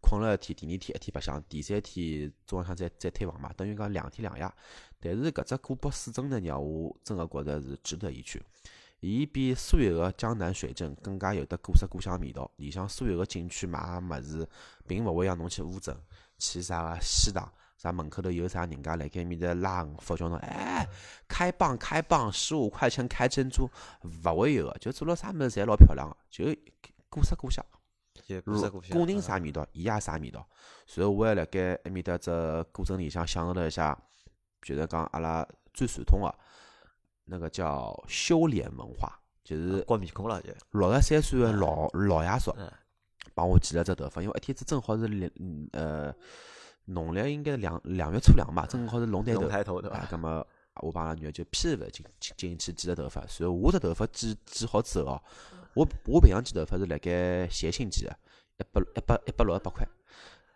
[0.00, 4.52] 困了一天，第二天一天白相，第三天中浪向再再退房嘛，等于讲两天两夜。
[5.00, 8.42] 但是搿只古北水镇呢，让我真个觉着是值得一去。
[9.00, 14.46] 伊比所有个江南水镇更加有得古色古香味道，里向所有个景区买物事，
[14.86, 15.96] 并勿会让侬去乌镇，
[16.36, 17.50] 去啥个西塘。
[17.78, 20.84] 啥门口头有啥人家辣盖面搭拉横幅叫侬哎
[21.28, 23.70] 开蚌开蚌十五块钱开珍珠，
[24.02, 26.44] 勿会有个，就做了啥物事侪老漂亮个，就
[27.08, 27.64] 古色古香。
[28.90, 30.44] 古人啥味道，伊也啥味道。
[30.86, 32.30] 随后我还辣盖埃面搭只
[32.72, 33.96] 古镇里向享受了一下，
[34.60, 36.34] 就是讲阿拉最传统个
[37.26, 40.52] 那个叫修脸文化，就是刮面孔了就。
[40.72, 42.52] 六十三岁个老老爷叔
[43.34, 45.30] 帮我剪了只头发，因为一天子正好是两
[45.74, 46.12] 呃。
[46.88, 49.40] 农历应该是两两月初两吧，正好是龙抬头。
[49.40, 50.08] 龙抬头对伐？
[50.10, 50.46] 那么
[50.82, 55.22] 我帮阿拉女儿就披头进进进去剪了头发，然后我只头发剪剪好之后哦，
[55.74, 58.18] 我我平常剪头发是辣盖协信剪的，
[58.58, 59.86] 一百一百一百六十八块。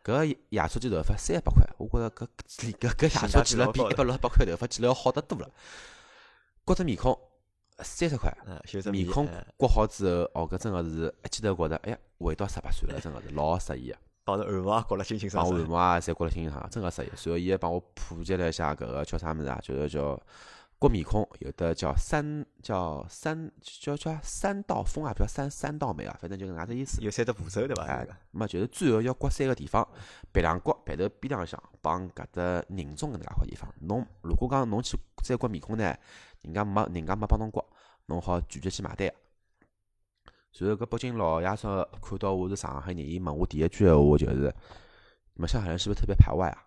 [0.05, 5.49] 搿亚叔剪头发三百块，我觉着搿搿搿亚叔剪了比一百六十八块头发剪了要好得多了。
[6.64, 7.16] 刮只面孔
[7.78, 8.33] 三十块，
[8.91, 13.97] 面孔刮好之后，哦，搿真个是一记头觉着，哎呀，回到十八岁了，真个是老适意个。
[14.25, 17.11] 帮着按摩也觉了清清爽爽，帮按摩啊，侪觉了清清爽爽，真个适意。
[17.16, 19.59] 随后伊还帮我普及了一下搿个叫啥物事啊？
[19.62, 20.20] 就是叫
[20.79, 27.01] 刮面孔，有的叫三叫三叫叫三道风啊，不叫三三道眉啊，反正就搿能介只意思。
[27.03, 27.85] 有三只步骤对伐？
[27.85, 29.87] 哎，么就是最后要刮三个地方，
[30.33, 32.41] 鼻梁刮、鼻头边浪向帮搿只
[32.75, 33.73] 人中搿能介块地方。
[33.81, 35.95] 侬如果讲侬去再刮面孔呢，
[36.43, 37.64] 人家没人家没帮侬刮，
[38.07, 39.09] 侬好拒绝去买单。
[40.53, 41.67] 随后，搿北京老爷叔
[42.03, 44.55] 看到我是上海人，伊问我第一句闲话就是
[45.33, 46.59] ：“你们上海人是不是特别排外啊？”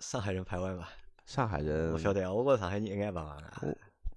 [0.00, 0.88] 上海人排外伐？
[1.26, 3.76] 上海人，我晓得，我觉着上海人一眼勿排外。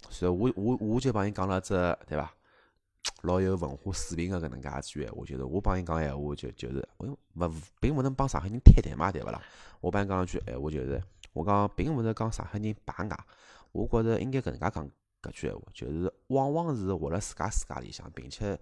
[0.10, 1.74] 随后，我我我就帮伊讲了只，
[2.08, 2.34] 对伐？
[3.24, 9.42] 老有文化水平个搿能介一句闲话，就是我帮伊讲闲话，就就是我勿并勿能帮上海人摊台嘛，对勿啦？
[9.82, 13.18] 我帮伊讲一句闲话，就是我讲并勿是讲上海人排外，
[13.74, 14.90] 我觉着应该搿能介讲。
[15.22, 18.60] 搿句闲话就是，往往是活辣自家世界里向，并且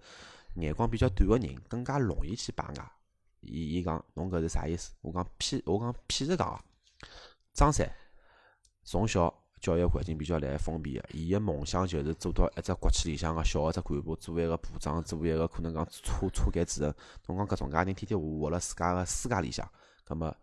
[0.54, 2.92] 眼光比较短个人，更加容易去排外。
[3.40, 4.92] 伊伊讲，侬搿是啥意思？
[5.02, 6.58] 我讲譬我讲譬如讲哦，
[7.52, 7.88] 张三
[8.82, 16.94] 从小教育环境比较来封闭个，伊个梦想就是做到一只国企里向个小个只干部，做一个部长，做一个可能讲车车间主任。
[17.26, 19.70] 侬讲搿种介人天天活活辣自家个世界里向，
[20.04, 20.34] 葛末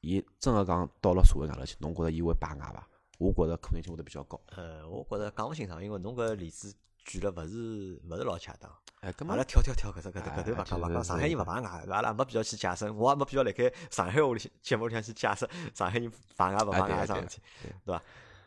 [0.00, 2.88] 伊真个讲到了社会上头去，侬觉着伊会排外伐？
[3.18, 4.40] 我觉着可能性会得比较高。
[4.48, 8.70] 呃，我觉着讲勿清爽，因为侬搿例子举了勿是勿是老恰当。
[9.00, 17.42] 哎，阿拉跳跳跳搿只搿搿头勿讲勿讲上海人勿排外，阿拉没必要去解释，我也没必要辣盖上海话里节目里向去解释上海人排外勿排外桩事体，
[17.84, 18.02] 对伐？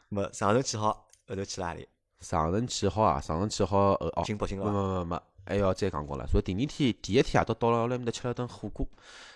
[0.09, 1.87] 么长城签好后头去哪里？
[2.19, 4.65] 长城签好啊，长城签好后哦，进北京了。
[4.65, 6.27] 没没没没，还要再讲过了。
[6.27, 6.67] 所以第二天
[7.01, 8.87] 第一天夜到到了埃面搭吃了顿火锅，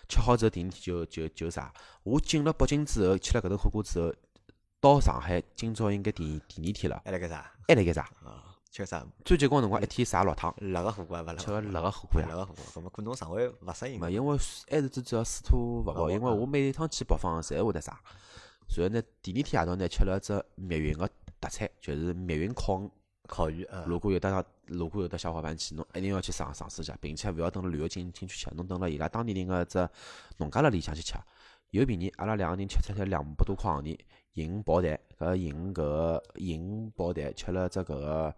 [0.10, 1.72] 吃好之后第二天就就就啥？
[2.04, 4.14] 我进了北京之后，吃了搿顿火锅之后。
[4.84, 7.02] 到上海，今朝应该第第二天了。
[7.06, 7.50] 还辣盖啥？
[7.70, 8.02] 还辣盖啥？
[8.26, 9.02] 啊，吃啥？
[9.24, 10.54] 最结棍辰光一天啥六趟？
[10.60, 11.36] 辣个火锅勿辣？
[11.36, 12.28] 吃个辣个火锅呀？
[12.30, 13.98] 辣个火锅，搿么可能肠胃勿适应。
[13.98, 14.38] 嘛，因为
[14.70, 16.12] 还是最主要水土勿好。
[16.12, 17.98] 因为我每一趟去北方，侪会得啥？
[18.76, 21.08] 然后呢，第二天夜到呢，吃了只密云个
[21.40, 22.82] 特产，就是密云烤
[23.30, 23.66] 烤鱼。
[23.86, 29.88] 如果有得如果有得小伙伴去，侬一定要去尝尝试一下，并且勿要等了旅游景景区吃，侬等了伊拉当地人个只
[30.40, 31.14] 农家乐里向去吃，
[31.70, 32.10] 有便宜。
[32.18, 33.98] 阿拉两个人吃出来两百多块行钿。
[34.34, 38.36] 银宝蛋，搿银搿个银宝台吃了只搿个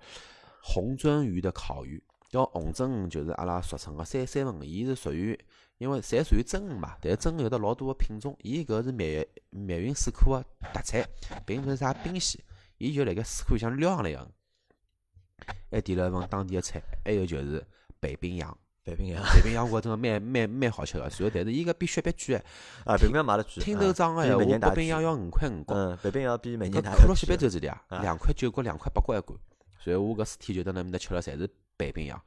[0.62, 5.38] 红鳟鱼的烤鱼，叫红鳟鱼就是阿拉俗称个三三文鱼，伊是属于，
[5.78, 11.08] 因为侪属于鳟鱼嘛，但是真鱼有得老多个品种，伊搿是密密云水库个特产，
[11.46, 12.42] 并勿是啥冰鲜，
[12.78, 14.32] 伊就辣盖水库里向撩上来个。
[15.70, 17.66] 还点了一份当地个菜，还有就是
[18.00, 18.58] 北冰洋。
[18.86, 22.36] 北冰洋，北冰洋我真个蛮蛮蛮好吃个，然后但是伊搿比雪碧贵
[22.86, 23.64] 啊，北冰洋买了贵。
[23.64, 25.74] 听头涨个闲话，北冰洋要五块五角。
[25.74, 26.94] 嗯，北冰洋比每年大。
[26.96, 29.38] 可乐雪碧周子里啊，两块九角，两块八角一罐。
[29.84, 32.22] 然后我搿四天就在那面搭吃了，侪是北冰洋。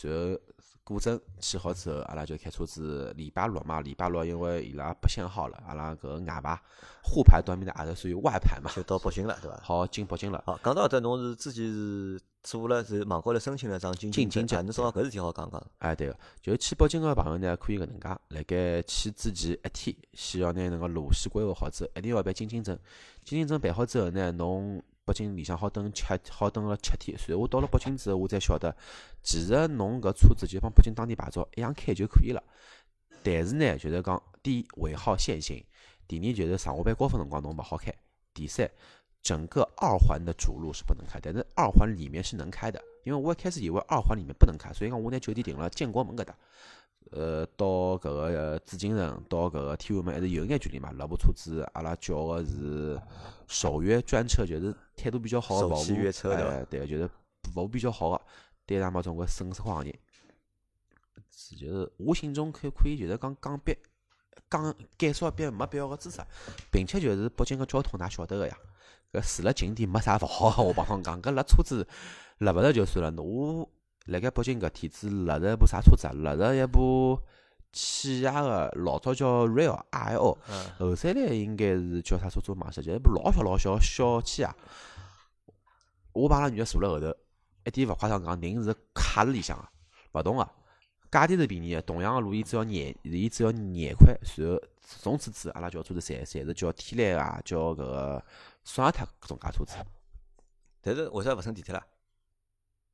[0.00, 0.40] 然后
[0.84, 6.60] 古镇去好之后，阿拉就开车子，礼拜六嘛，礼拜六因为伊拉不限号了，阿拉搿外牌
[7.02, 9.60] 沪牌到面搭也是属于外牌嘛，就到北京了，对伐？
[9.62, 10.42] 好进北京了。
[10.46, 12.20] 好，讲到搿搭，侬是之前是。
[12.44, 15.64] 做了是网高头申请了张进京证，侬正好搿事体好讲讲。
[15.78, 22.76] 哎，对个，就去北京个朋友呢，可以搿能介，辣盖去之前一天，先要拿那个路线规划好之后，一定要办进京证。
[23.24, 27.16] 进京证办好之后呢，侬北京里向好等七好等个七天。
[27.18, 28.74] 随后我到了北京之后，我才晓得，
[29.22, 32.42] 其实侬搿车子就帮北京当地牌照一样开就可以了。
[33.22, 35.64] 但是呢，就是讲，第一尾号限行，
[36.06, 37.92] 第二就是上下班高峰辰光侬勿好开，
[38.32, 38.70] 第三。
[39.22, 42.82] 整个二环的主路是不能开，但是二环里面是能开的。
[43.04, 46.36] 因为我一开始以为二环里面不能开，所以讲我拿酒店停了建国门搿搭。
[47.12, 47.66] 呃，到
[47.98, 50.90] 搿个紫禁城，到搿个天安门还是有眼距离嘛。
[50.96, 53.00] 那部车子阿拉叫个是
[53.46, 55.96] 首约专车，就是态度比较好的服务，
[56.32, 57.08] 哎，对，就是
[57.52, 58.20] 服务比较好的，
[58.64, 59.94] 对上嘛总归省十块行钿。
[61.58, 63.78] 就是我心中可可以就是讲讲别
[64.50, 66.20] 讲减少一别没必要个知识，
[66.70, 68.56] 并且就是北京个交通，㑚晓得个呀。
[69.12, 71.86] 搿住了景点没啥勿好，我帮侬讲，搿辣车子
[72.38, 73.22] 辣勿着就算了。
[73.22, 73.68] 我
[74.06, 76.12] 辣盖北京搿天子辣着一部啥车子啊？
[76.14, 77.20] 辣着一部
[77.72, 80.38] 起亚个，老早叫 Rail R L，
[80.78, 82.52] 后三代应该是叫啥车子？
[82.52, 84.54] 忘记，就一部老小老小小起亚。
[86.12, 87.14] 我帮拉女的坐辣后头，
[87.64, 90.48] 一点勿夸张讲，人是卡辣里向个，勿动个。
[91.10, 94.14] 价钿是便宜个，同样个路伊只要廿，伊只要廿块。
[94.36, 98.24] 然后从此之后，阿拉叫车子侪侪是叫天籁啊，叫搿个。
[98.64, 99.74] 双塔搿种介车子，
[100.80, 101.84] 但是为啥勿乘地铁啦？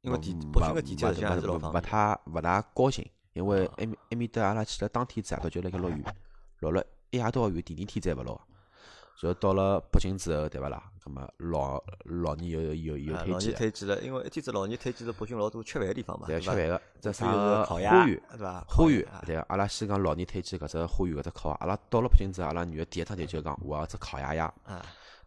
[0.03, 1.83] 因为地北京个地铁实际上是老方便。
[1.83, 6.05] 勿太勿大高兴，因为埃面埃面搭阿拉去了当天子夜到就辣盖落雨，
[6.61, 8.41] 落了一夜到雨，第二天再勿落。
[9.21, 10.81] 然后到了北京之后，对勿啦？
[11.03, 13.33] 葛么老老年有有有推荐。
[13.33, 16.53] 老年推荐了，因为一天子老年推荐了北京老多吃饭个地方嘛，对伐？
[16.53, 18.65] 吃饭个，这啥花园，对伐？
[18.69, 21.57] 花园，对阿拉先讲老年推荐搿只花园搿只烤鸭。
[21.59, 24.55] 阿拉到了北京之后，阿拉女个第一趟就就讲我要只烤鸭鸭。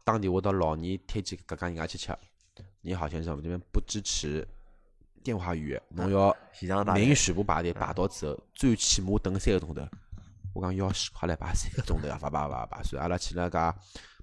[0.06, 2.18] 当地我到老年推荐搿家人家去吃，
[2.80, 4.48] 你好先生，我们这边不支持
[5.24, 6.36] 电话预约，侬要
[6.94, 9.88] 临全部排队排到之后，最起码等三个钟头。
[10.54, 12.18] 我讲要死，快来排三个钟头 啊！
[12.22, 13.74] 排排排排，所以阿拉去了家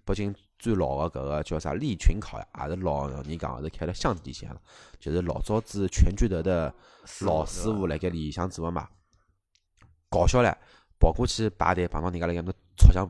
[0.05, 4.55] 北京最老的搿个叫啥利群烤鸭，也是老人讲是开了巷子底下，
[5.01, 6.73] 就是老早子全聚德的
[7.21, 8.87] 老师傅辣盖里向做的嘛。
[10.11, 10.55] 搞笑唻，
[10.99, 13.09] 跑过去排队碰到人家辣盖那吵相。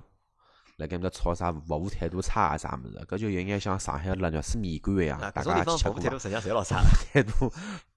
[0.79, 6.81] 辣盖面搭吵啥服务态度差啊啥物事，搿就有眼像上海辣肉丝面馆一样，大家去吃过态度实际上侪老差，
[7.13, 7.53] 态度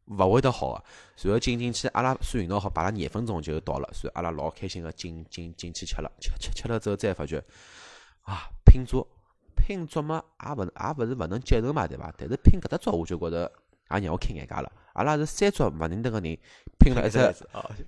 [0.06, 0.84] 勿会得好个。
[1.16, 7.44] 随后进进去，阿拉算运道好，排了廿分钟就到了，所以阿拉老开心个进进进去吃了，吃吃吃了之后再发觉，
[8.24, 9.08] 啊，拼桌
[9.56, 12.14] 拼桌嘛，也勿也勿是勿能接受嘛，对伐？
[12.18, 13.52] 但是拼搿搭桌我就觉着。
[13.94, 16.38] 也让我开眼界了，阿拉是三桌勿认得个人
[16.80, 17.18] 拼了一只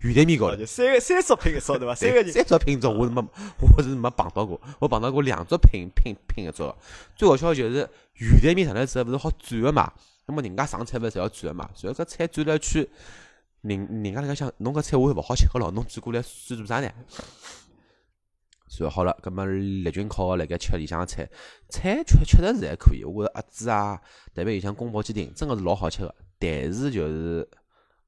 [0.02, 1.96] 鱼蛋面高头，三个三桌拼一桌对伐？
[1.96, 3.22] 三个人三桌拼一桌，我是没
[3.76, 6.76] 我是没碰到过，我碰到过两桌拼拼拼一桌。
[7.16, 9.92] 最搞笑就是鱼蛋面上来之后勿是好转个嘛，
[10.28, 12.88] 那么人家上菜勿是要转个嘛，然后搿菜转了一圈，
[13.62, 16.90] 人人家辣盖想，侬搿菜我又勿好吃个咯，侬转过来算做啥呢？
[18.70, 21.30] 算好了，葛末立群烤辣盖吃里向菜，
[21.70, 23.04] 菜确确实是还可以。
[23.04, 24.02] 我觉着鸭子啊，
[24.34, 26.16] 特别像宫保鸡丁，真个是老好吃个。
[26.44, 27.48] 但是就是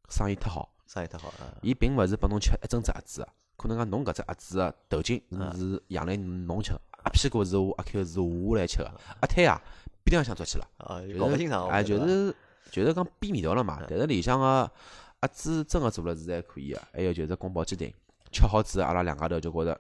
[0.10, 1.34] 生意忒好，生意忒好。
[1.62, 3.26] 伊并勿是拨侬吃一整只鸭子，
[3.56, 5.22] 可能讲侬搿只鸭子个头颈
[5.56, 9.62] 是养来侬吃，鸭屁股是我阿 Q 是我来吃个，鸭腿啊
[10.04, 10.68] 边浪向做起了，
[11.18, 11.70] 搞勿清爽。
[11.70, 12.36] 哎，就是
[12.72, 13.82] 就是讲变味道了嘛。
[13.88, 14.70] 但是里向个
[15.22, 17.90] 鸭子真个做了是还可以个，还有就是宫保鸡丁，
[18.34, 19.80] 吃好之后阿拉两家头就觉着。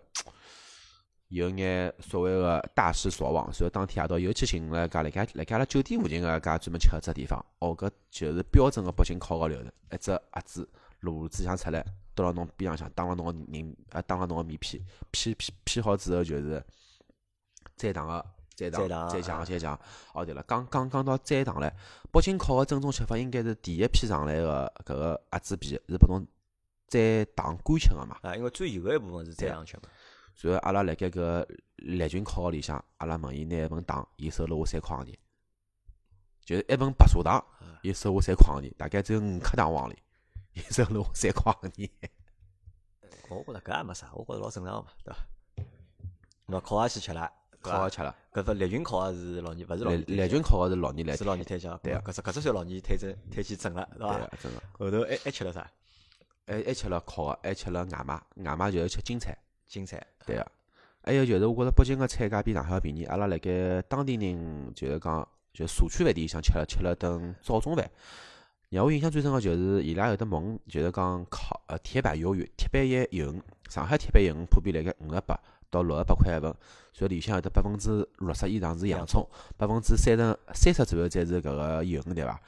[1.36, 7.46] 有眼所谓个大失所望，所以当天夜到又去寻了家辣盖辣盖阿拉酒店附近个家专门吃个只地方。
[7.60, 10.70] 哦，搿就是标准个北京烤鸭流程，一只鸭子
[11.02, 14.82] 卤子向出来，倒辣侬边浪向，打了侬个人，啊，打了侬个面皮，
[15.12, 16.64] 片片片好之后就是
[17.76, 18.26] 再糖个，
[18.56, 19.78] 再糖，再酱，再酱。
[20.14, 21.70] 哦，对了，刚刚讲到再糖唻，
[22.14, 26.26] 北京烤个正宗吃法应该是第一批上来个搿个鸭子皮是拨侬
[26.88, 28.20] 再糖干吃个嘛？
[28.22, 29.84] 啊，因为最油个一部分是再糖吃嘛。
[30.42, 31.46] 然后阿拉辣盖搿
[31.78, 35.16] 立群烤个里向，阿拉问伊拿一份糖，伊收了我三块行钿，
[36.44, 37.44] 就是一份白砂糖，
[37.82, 39.98] 伊收我三块行钿，大概只有五克糖往里。
[40.54, 41.90] 伊收了我三块钿。
[43.30, 45.20] 我觉着搿也没啥，我觉着老正常嘛，对伐？
[46.48, 47.32] 喏，烤鸭去吃了，
[47.62, 48.16] 烤鸭吃了。
[48.32, 50.04] 搿只立群烤鸭是老年，勿是老年。
[50.06, 51.80] 立群烤鸭是老年来，是老年推荐。
[51.82, 54.30] 对啊，搿只搿只算老年推荐推荐整了，对伐？
[54.42, 54.62] 真个。
[54.74, 55.70] 后头还还吃了啥？
[56.46, 59.36] 还还吃了烤鸭，还吃了外卖，外卖就是吃京菜。
[59.68, 60.05] 京菜。
[60.26, 60.45] 对啊。
[61.03, 63.03] 还有就是，我觉着北京个菜价比上海要便宜。
[63.05, 67.89] 阿拉辣盖当地人就是讲，就社区饭店里向吃了吃了顿早中饭。
[68.70, 75.39] 让我印象最深个就是，伊拉有得问，就是讲烤呃铁板鱿鱼，铁板一鱿鱼，上海铁板鱿鱼普遍辣盖五十八
[75.70, 76.53] 到六十八块一份，
[76.91, 82.41] 所以里向有得百分之六十以上是洋葱，百分之三十三十左右才是搿个鱿鱼，对伐？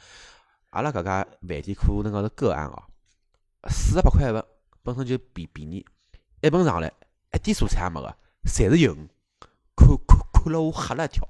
[0.72, 2.84] 阿拉搿家饭店可能讲是个案哦，
[3.70, 4.44] 四十八块一份，
[4.82, 5.86] 本身就便便宜，
[6.42, 6.92] 一份上来
[7.34, 8.16] 一点蔬菜也没个，
[8.46, 9.10] 侪是鱿鱼，
[9.76, 11.28] 看看看了我吓了一跳。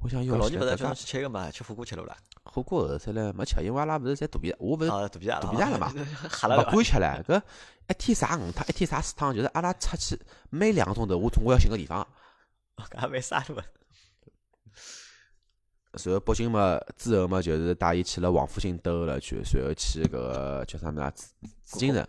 [0.00, 2.16] 我想要老年勿是叫去吃个嘛，吃火锅吃了啦。
[2.44, 7.22] 火锅后头出来没吃，因为阿拉勿是在肚皮，我勿是肚皮大肚皮大了嘛， 勿敢吃唻。
[7.24, 7.42] 搿
[7.88, 10.20] 一天啥五趟，一天啥四趟，就是阿拉出去
[10.50, 12.06] 每两个钟头，我总归要寻个地方。
[12.76, 13.56] 搿还蛮啥路。
[15.94, 21.32] 随后北京嘛，之后嘛，就是带伊去了王府井兜了去，随后去搿个叫啥么子？
[21.64, 22.06] 紫禁城、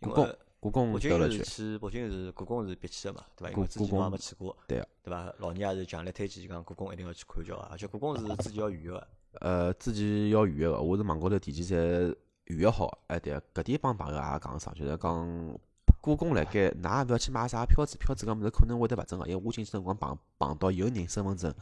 [0.00, 0.34] 故宫。
[0.60, 1.42] 故宫兜了去。
[1.42, 3.54] 去北京是故宫是必去的嘛，对伐？
[3.54, 5.32] 因为之前我也没去过，对对伐？
[5.38, 7.68] 老年也是强烈推荐，就讲故宫一定要去看叫啊！
[7.70, 9.08] 而且故宫是自己要预约个。
[9.40, 12.98] 呃，自己要预约个，我是网高头提前侪预约好。
[13.06, 15.58] 哎，对，搿点帮朋友也讲上，就是讲。
[16.00, 21.52] 故宫辣盖，㑚也勿要去买啥票子，票子搿物事可能会得勿准个，因为我进去辰光碰碰到有人身份证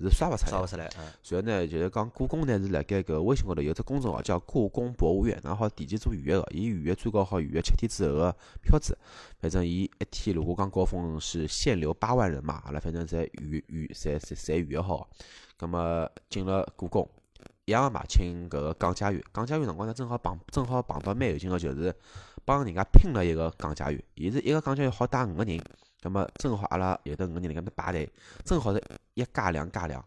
[0.00, 0.90] 是刷勿出来，刷勿出来。
[1.22, 8.96] 随后呢，就是讲故宫呢是辣盖搿微信高头有只公众号叫故宫博物院，然后好提前做预约个，伊预约最高好预约七天之后个票子。
[9.38, 15.08] 反正伊一天如果讲高峰是限流八万人嘛，阿拉反正侪预预侪侪侪预约好。
[15.56, 17.08] 葛末进了故宫，
[17.66, 21.94] 一样嘛，请搿个讲解员，讲解员辰光呢正好碰正好碰到蛮有劲个，就是。
[22.44, 23.24] 帮人家拼了。
[23.24, 25.56] 一个讲解员，伊是一个讲解员好带五个人，
[26.00, 28.12] 葛么正好阿拉有得五个人辣盖面排队，
[28.44, 28.82] 正好是
[29.14, 30.04] 一加两加两，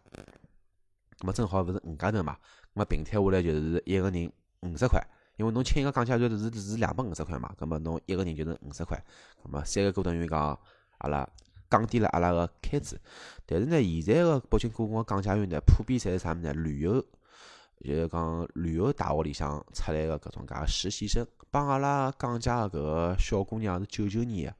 [1.18, 5.00] 葛末正好勿是五家头嘛，葛末平摊下来就是一个人五十块，
[5.36, 8.96] 因为侬请一个讲解员是是两百五十块嘛，葛末侬一个人就是五十块，
[9.42, 10.58] 葛末三个过等于讲
[10.98, 11.28] 阿拉
[11.70, 13.00] 降低了阿拉个开支，
[13.44, 16.52] 但是呢，现在个北京故宫个讲解员呢，普遍侪是啥物事呢？
[16.52, 17.04] 旅游。
[17.84, 24.56] 就是讲旅游大学里向出来个搿种介实习生，帮阿拉讲解个搿个小姑娘是九九年个，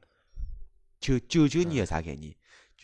[0.99, 2.31] 九九九年个啥概念？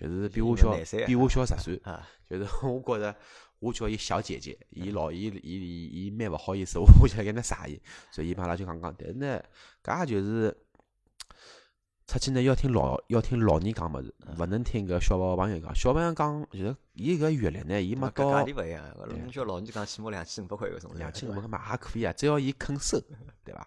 [0.04, 0.76] 就是比我小，
[1.06, 1.82] 比我小十岁。
[2.30, 3.16] 就是 我觉着，
[3.60, 7.80] 我叫伊小姐姐，伊老伊伊伊蛮勿好意思， 我就辣盖那撒伊，
[8.12, 8.94] 所以伊帮阿拉就讲讲。
[8.98, 9.42] 但是呢，
[9.84, 10.56] 搿也就是。
[12.06, 15.74] 出去呢要听老要听老人讲物事，勿能听搿小朋友讲。
[15.74, 18.30] 小朋友讲就是伊搿阅历呢，伊没到。
[18.30, 20.92] 价钿勿一样，侬叫老人讲起码两千五百块搿种。
[20.98, 23.00] 两千五百块嘛还可以啊，只要伊肯收，
[23.46, 23.66] 对伐？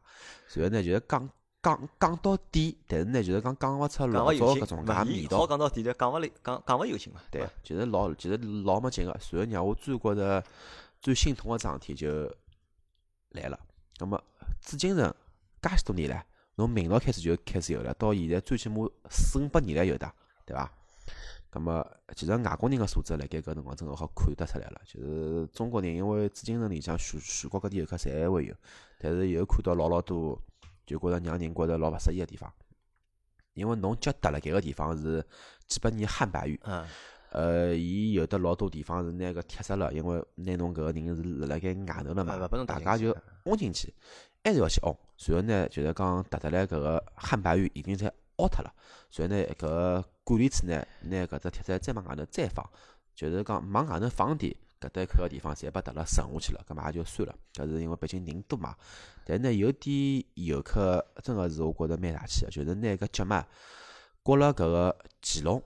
[0.54, 1.26] 然后呢就是讲
[1.66, 5.38] 讲讲到底，但是呢就是讲讲勿出老早搿种介味道。
[5.38, 7.20] 好讲到底，讲勿来，讲讲勿有劲嘛。
[7.28, 9.10] 对，其实老其实老没劲个。
[9.10, 10.44] 然后让我最觉着
[11.00, 12.32] 最心痛个桩事体就
[13.30, 13.58] 来了。
[13.98, 14.22] 那么
[14.60, 15.12] 紫禁城
[15.60, 16.22] 介许多年唻。
[16.54, 20.10] 从明朝开始就开始有了，到现在最起码四五百年来有的，
[20.46, 20.72] 对伐？
[21.52, 24.80] 那么，其实外国人个素质辣盖搿辰光真个好看得出来了。
[24.86, 28.54] 就是中国人，因为紫禁城里向全全国各地游客侪会有，
[28.98, 30.38] 但是有看到老老多，
[30.86, 32.50] 就觉着让人觉着老勿适意个地方。
[33.54, 35.24] 因为侬脚踏辣盖个地方是
[35.66, 36.86] 几百年汉白玉，嗯，
[37.30, 43.92] 呃，伊有的老多地方是拿个贴实了，因为拿侬搿个人是辣盖外头了嘛，大家就凹进去。
[44.44, 44.80] 还是要去。
[44.82, 48.06] 凹，然后呢，就是讲踏得来搿个汉白玉已经在
[48.36, 48.72] 凹脱了，
[49.16, 52.64] 然后呢，搿个管理处呢，拿搿只铁砖再往外头再放，
[53.14, 57.34] 就是讲往外头放点，搿搭一块个地方侪被踏了沉下去了，搿么也就算了。
[57.54, 58.76] 搿是因为北京人多嘛，
[59.24, 63.46] 但呢，有点游客真个是我觉着蛮大气个，就是拿搿脚嘛
[64.22, 65.62] 挂了搿个骑龙，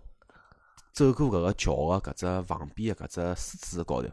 [0.93, 4.09] 走过搿个桥个搿只旁边个搿只狮子高头，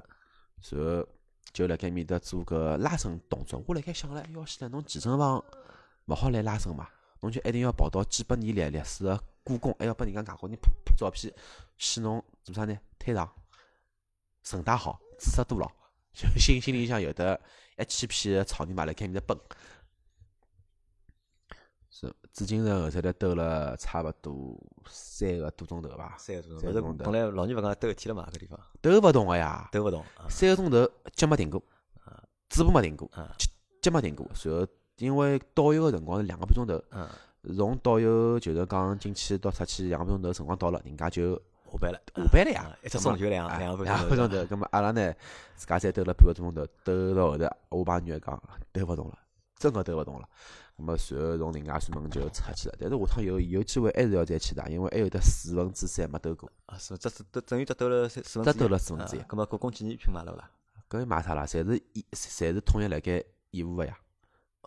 [0.71, 1.07] 然后。
[1.53, 5.43] 就辣盖面搭做个拉伸动作，我辣盖想唻，要死了，侬健身房
[6.05, 6.87] 勿好来拉伸嘛？
[7.21, 11.33] 侬就一定要跑到几百年历历史个故宫，还要拨人家外国人拍拍照片，
[11.79, 12.77] 显侬做啥呢？
[12.99, 13.27] 腿长，
[14.49, 15.69] 神态好，知识多了，
[16.15, 17.39] 就心心里向有的
[17.77, 19.37] 一千匹个草泥马辣盖面搭奔。
[21.89, 27.11] 是紫金城后头来兜了差勿多三个多钟头吧，三个多钟头。
[27.11, 28.57] 本来老年勿讲兜一天了嘛，搿地方。
[28.81, 30.05] 兜勿动个呀，兜勿动。
[30.29, 31.61] 三个钟头脚没停过，
[32.49, 33.09] 嘴巴没停过，
[33.81, 34.25] 脚没停过。
[34.33, 34.65] 随后
[34.97, 36.81] 因为导游个辰光是两个半钟头，
[37.55, 41.41] 从导游就是讲进去到出去两个半钟头辰光到了，人家就下
[41.77, 42.77] 班了，下班了呀。
[42.83, 44.35] 一只钟就两两个半钟头。
[44.47, 45.13] 咁么阿拉呢，
[45.55, 49.17] 自家再兜了半个钟头，兜到后头，我帮女儿讲兜勿动了，
[49.57, 50.27] 真个兜勿动了。
[50.77, 52.75] 咁么随后从人家扇门就出去了。
[52.79, 56.49] 但是下趟有有机会还是要再去打，因为还有得四分之三没兜过。
[56.67, 59.19] 啊，是这是等等于只兜了四分之只兜了四分之一。
[59.21, 60.49] 咁么故宫纪念品买了勿啦？
[60.89, 61.45] 搿买啥啦？
[61.45, 63.97] 侪是义，侪是统一辣盖义乌个呀。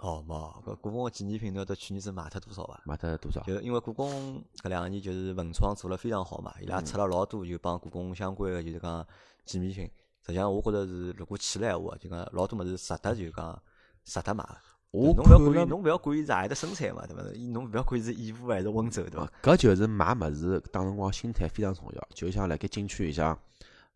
[0.00, 2.80] 哦，冇，搿故宫个纪念品，侬晓得去年子卖脱多少伐？
[2.86, 3.42] 卖脱多少？
[3.42, 9.06] 就因为故宫搿两年就是文创做了非常好嘛，伊拉出了老多就帮故宫相关个，就是讲
[9.44, 9.84] 纪念品。
[10.26, 13.62] 实际上，我觉着是如果去了闲话，就讲老多物事值得就讲
[14.04, 14.44] 值得买。
[14.90, 17.22] 我侬勿要管，侬勿要管伊是何里搭生产嘛，对伐？
[17.52, 19.32] 侬勿要管是义乌还是温州，对伐？
[19.42, 22.08] 搿就是买物事当辰光心态非常重要。
[22.14, 23.38] 就像辣盖景区里向，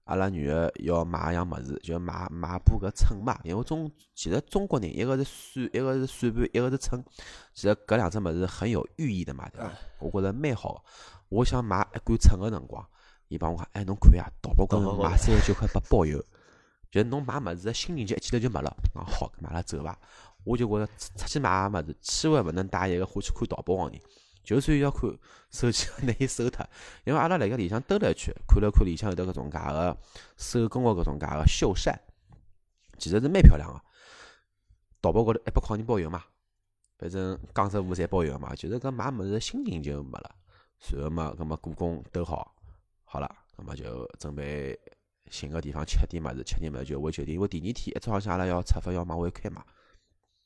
[0.05, 3.39] 阿拉女儿要买一样物事，就买买把搿秤嘛。
[3.43, 7.03] 因为中其实中国人一个是算，一个是算盘，一个是秤。
[7.55, 9.73] 其实搿两只物事很有寓意的嘛，对伐？
[10.01, 10.85] 我觉着蛮好。
[11.31, 12.87] 我想买一杆秤个辰光，
[13.29, 16.23] 伊帮我讲，哎，侬看呀，淘宝高头买三十九块八包邮。
[16.91, 18.69] 就侬买物事个心情就一记头就没了。
[18.95, 19.99] 啊，好，买了走伐？
[20.45, 20.87] 我就觉着
[21.17, 24.01] 出去买物事，千万勿能带一个欢喜看淘宝个人。
[24.45, 25.11] 就算要看，
[25.51, 26.65] 手机拿伊收脱。
[27.05, 29.97] 因为阿拉辣盖里向兜了一圈，看了看里向有得搿种介个
[30.37, 31.99] 手工个搿种介个绣扇，
[32.99, 33.81] 其实是蛮漂亮个。
[35.01, 36.23] 淘宝高头一百块钱包邮嘛，
[36.99, 38.55] 反正江浙沪侪包邮嘛。
[38.55, 40.37] 就是搿买物事心情就没了。
[40.79, 42.55] 随后嘛，搿么故宫兜好，
[43.05, 44.79] 好了，搿么就准备
[45.31, 47.35] 寻个地方吃点物事，吃点物事就回酒店。
[47.35, 49.65] 因为第二天一早浪向阿拉要出发要往回开嘛。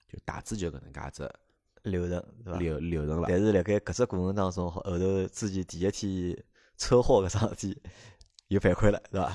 [0.08, 1.32] 就大致就搿能介子
[1.90, 2.58] 流程，对伐？
[2.58, 3.26] 流流程了。
[3.28, 6.44] 但是辣盖搿只过程当中，后头之前第一天
[6.76, 7.82] 车祸搿桩事体
[8.48, 9.32] 有反馈了，是伐？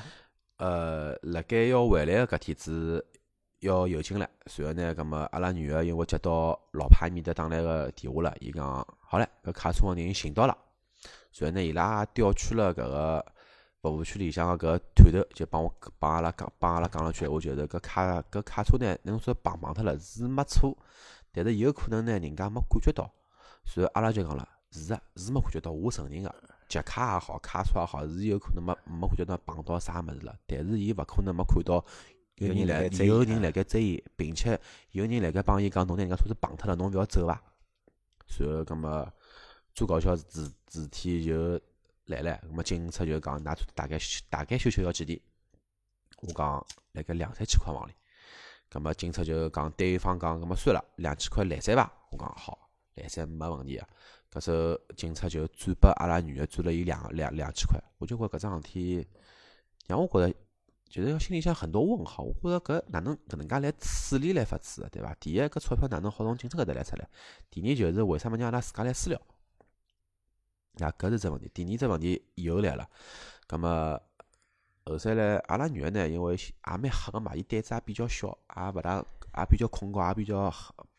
[0.58, 3.06] 呃，辣盖要回来个搿天子
[3.60, 4.30] 要有劲了。
[4.48, 8.66] 随后呢，搿么阿拉女儿因为接到老派面搭打来个电话了，伊讲
[9.00, 10.58] 好唻，搿卡车个人寻到了。
[11.32, 13.26] 随后呢，伊拉调取了搿个。
[13.84, 20.74] 服务区里向个搿探头就帮我帮阿拉讲帮阿拉讲了句，话，就是搿卡搿卡车呢，侬说碰碰脱了是没错，
[21.34, 23.12] 但是有可能呢，人家没感觉到。
[23.66, 26.34] 所以阿拉就讲了，是啊，是没感觉到，我承认个，
[26.70, 30.38] 集卡也好，卡车也好，是有可能没没感觉到碰到啥物事了。
[30.48, 31.84] 但是伊勿可能没看到
[32.36, 34.60] 有人来有人辣盖追伊，并且
[34.92, 37.42] 有人辣盖帮伊讲，侬拿人家车子碰脱了，侬勿要走伐？
[38.28, 39.12] 随后，搿么
[39.74, 41.60] 最搞笑事事体就。
[42.08, 43.98] 来了，那么警察就讲，拿出大概
[44.30, 45.22] 大概修修要几钿？
[46.20, 47.94] 我讲辣盖两三千块往里。
[48.74, 51.92] 那么警察就讲，对方讲，那么算了，两千块来三伐？
[52.12, 52.58] 我讲好，
[52.96, 53.88] 来三没问题啊。
[54.32, 57.80] 搿时候警察就转拨阿拉女儿转了伊两两两千块。
[58.00, 59.08] 我就觉搿桩事体
[59.86, 60.36] 让我觉着，
[60.90, 62.24] 就是心里向很多问号。
[62.24, 65.14] 我觉着搿哪能搿能介来处理来法子，对伐？
[65.20, 67.08] 第一，搿钞票哪能好从警察搿搭来出来？
[67.52, 69.22] 第二，就是为啥物让阿拉自家来私了？
[70.78, 72.90] 那搿是只问题，第二只问题又来了。
[73.46, 74.02] 葛末
[74.86, 78.98] 后头来，阿拉女儿呢，因为也蛮黑个嘛，伊胆子也比较小，也勿大，
[79.38, 80.50] 也比较恐高，也比较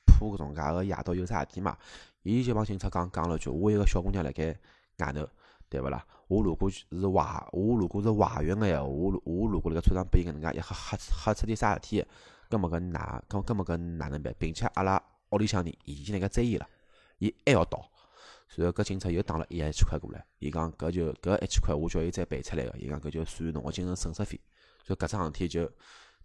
[0.06, 1.76] 怕搿种介个夜到有啥事体嘛。
[2.22, 4.56] 伊就帮警察讲讲了句：我一个小姑娘辣盖
[4.98, 5.28] 外头，
[5.68, 6.02] 对勿啦？
[6.28, 12.02] 我如果是怀，我如果是怀孕个闲话，我我如果辣盖车上被伊搿能介一吓吓吓出点啥事体，
[12.48, 14.34] 葛末搿哪，搿搿末搿哪能办？
[14.38, 16.66] 并且阿拉屋里向人已经辣盖追伊了，
[17.18, 17.86] 伊还要逃。
[18.56, 24.40] 然后搿警察又打了一千块过来，伊讲搿就搿一千块，我叫伊再赔出来个，伊讲搿就算侬个精神损失费。
[24.84, 25.70] 所以搿桩事体就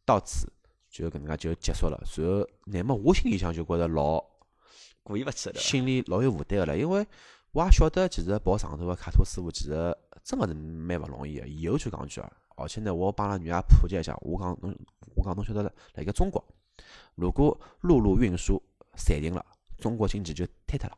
[0.06, 0.52] 到此
[0.90, 1.98] 就搿能介就结束了。
[2.18, 4.24] 然后乃末我心里向就觉着老
[5.02, 7.08] 过意勿去了，心里老有负担个了，因为
[7.52, 11.48] 我也晓得其实跑长途个卡车师傅其实真个是蛮勿容易个。
[11.48, 14.78] 以后就讲句啊，而且呢，我帮拉女儿普及一下，我讲侬，
[15.16, 16.44] 我讲侬晓得辣盖中国，
[17.16, 18.62] 如果陆路运输
[18.96, 19.44] 暂停了，
[19.78, 20.98] 中国经济就瘫脱了。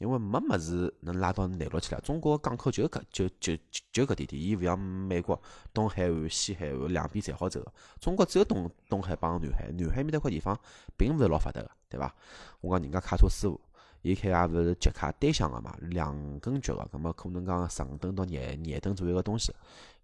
[0.00, 3.54] 因为没物事能拉到内陆去了，中国港口就搿就就
[3.92, 5.40] 就搿点点，伊勿像美国
[5.74, 7.62] 东海岸、西海岸两边侪好走。
[8.00, 10.58] 中国只有东东海帮南海，南海面搭块地方
[10.96, 12.14] 并勿是老发达个，对伐？
[12.62, 13.60] 我讲人家卡车师傅，
[14.00, 19.54] 伊开也勿是捷卡单向个嘛，两根脚个，搿么可能讲十五吨到廿廿吨左右个东西，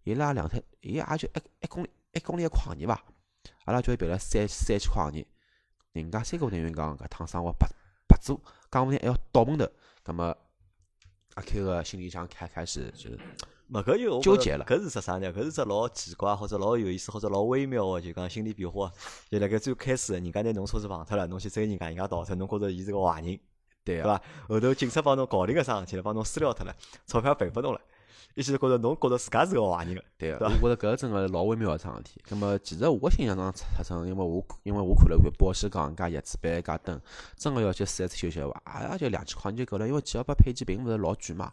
[0.05, 3.03] 伊拉两台，伊也就一一公里一公里个矿钿伐？
[3.65, 5.25] 阿拉叫伊赔了三三千块钿，
[5.93, 7.67] 人家三个店员讲搿趟生活白
[8.07, 8.39] 白做，
[8.71, 9.67] 讲勿定还要倒门头。
[10.07, 10.37] 那么
[11.35, 13.19] 阿 Q 个心里想开开始就是，
[13.67, 14.65] 没搿就纠结了。
[14.65, 15.33] 搿是只啥呢？
[15.33, 18.91] 搿是只老奇怪或者老有意思或者老微妙个，就讲心理变化。
[19.29, 23.39] 就辣盖最开始，人家拿侬车子碰脱了，侬去追人家，人家逃脱，侬觉着伊是个坏人，
[23.85, 24.23] 对伐？
[24.49, 26.75] 后头警察帮侬搞定个桩事体了，帮侬私了脱了，
[27.07, 27.81] 钞票赔拨侬了。
[28.37, 32.21] 一直觉着侬觉着自家是个坏人个，对个，我觉着搿真个老微妙个桩事体。
[32.29, 37.01] 葛末其实我心里向出生，因为我因为我看了看保险杠加叶子板加灯，
[37.35, 39.89] 真个要去四 S 修修话，也就两千块钱就够了。
[39.89, 41.51] 因为几号八配件并勿是老贵嘛。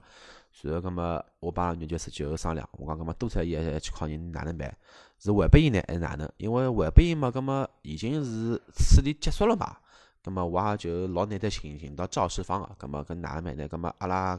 [0.61, 4.75] 然后葛末我帮拉女就实后商量，我讲葛末多出来一一千块钱哪能办？
[5.19, 6.29] 是还拨伊呢，还是哪能？
[6.36, 9.77] 因为还拨伊嘛，葛末已经是处理结束了嘛。
[10.21, 13.67] 葛末我也就老难得寻寻到肇事方个，葛末跟哪能办呢？
[13.69, 14.38] 葛末阿拉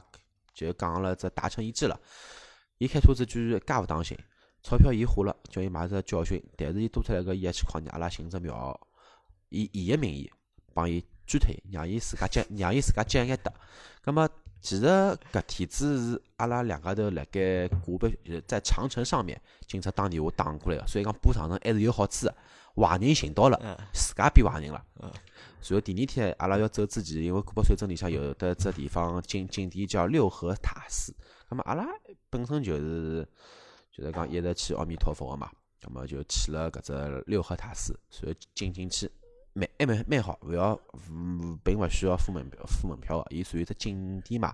[0.55, 2.01] 就讲了只达成一致了。
[2.79, 4.17] 伊开车子居然介勿当心，
[4.63, 8.79] 钞票伊花了，叫伊买只教训，但是伊多出来个一千块钿，阿拉寻只庙，
[9.51, 10.31] 以伊个名义
[10.73, 13.53] 帮伊捐脱，让伊自家接，让伊自家接眼得。
[14.05, 14.29] 那么
[14.61, 14.87] 其实
[15.33, 22.35] 搿天子是阿拉两家头辣盖古北，在长城上面，警察打电话打过来个，所以讲补长城还是有好处个。
[22.77, 24.85] 坏人寻到了，自家变坏人了。
[25.73, 31.15] 然后第二天阿拉要走之前，因为古北水镇里向有的只地方景景点叫六合塔寺，
[31.49, 31.87] 那么阿拉
[32.29, 33.27] 本身就是
[33.91, 35.51] 就是讲一直去阿弥陀佛个嘛，
[35.83, 39.11] 那么就去了搿只六合塔寺，随后进进去。
[39.57, 40.77] 蛮还蛮蛮好，勿要，
[41.63, 44.53] 并勿需要付门票付门票个，伊属于只景点嘛。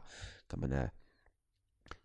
[0.51, 0.87] 那么呢，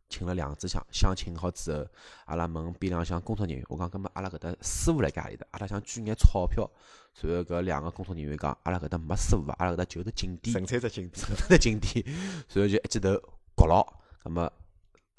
[0.09, 1.85] 请了两支香，香请好之后，
[2.25, 5.47] 阿拉问边浪向工作人员，我讲，葛末阿拉搿搭师傅辣盖何里搭？
[5.51, 6.69] 阿拉想捐眼钞票。
[7.13, 12.05] 随后搿两个工作人员讲，阿拉搿搭没师傅，阿拉搿搭就是景点，纯粹只景点，纯粹只景点。
[12.47, 13.09] 随后就一记头
[13.55, 13.81] 搞牢。
[14.23, 14.51] 葛末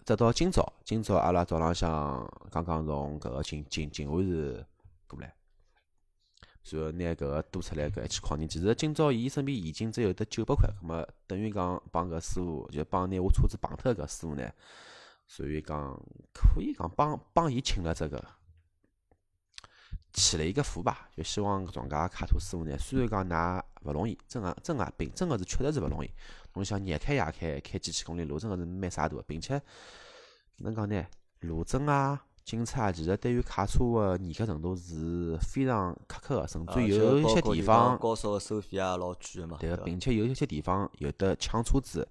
[0.05, 4.67] 直到今朝，今朝阿拉早浪向刚刚从搿个静静静安寺
[5.09, 5.35] 过来。
[6.71, 14.51] 然后拿搿个多出来搿一千块钿，其实今朝伊身边现金只有得九百块，葛末等于讲帮搿师傅就帮拿我车子碰脱搿师傅呢，
[15.27, 15.97] 所以讲
[16.33, 18.25] 可以讲帮帮伊请了这个
[20.13, 26.11] 起了一个福吧，就希望搿种介卡车师傅呢，虽然讲㑚勿容易，真个真个并真个是确实是勿容易，
[26.55, 29.55] 侬想日开夜开开几千公里路，真个是蛮啥大，并且
[30.57, 31.07] 哪能讲呢，
[31.41, 32.25] 路证啊。
[32.47, 39.57] 警察其实对于卡车个严格程度是非常苛刻个，甚至有一些地方高速个收费也老贵个嘛。
[39.61, 42.07] 对个，并且有一些地方有的抢车子、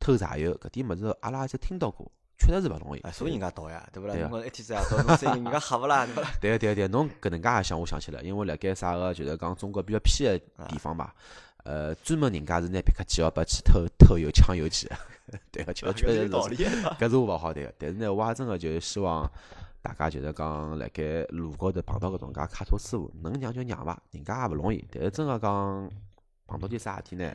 [0.00, 3.02] 偷柴油，搿点物事阿拉也听到过，确实是勿容易。
[3.12, 4.14] 所以人家倒呀，对勿啦？
[4.16, 6.04] 侬讲一天子夜到，侬人家吓勿啦？
[6.40, 11.12] 对个 对个对，侬搿能介也想，我想起来，因为辣盖啥个就是讲中国比较偏个地方嘛，
[11.62, 14.90] 呃，专门人家是拿别克基奥去偷偷油、抢油去。
[15.52, 17.72] 对个，确确实是，搿是我勿好对个。
[17.78, 19.30] 但是呢，我也真个就是希望。
[19.86, 24.84] 大家就是讲，辣盖路高头碰到搿种介卡车师傅，能让就让伐，人家也勿容易。
[24.90, 25.88] 但是真个讲
[26.46, 27.32] 碰到点啥事体呢，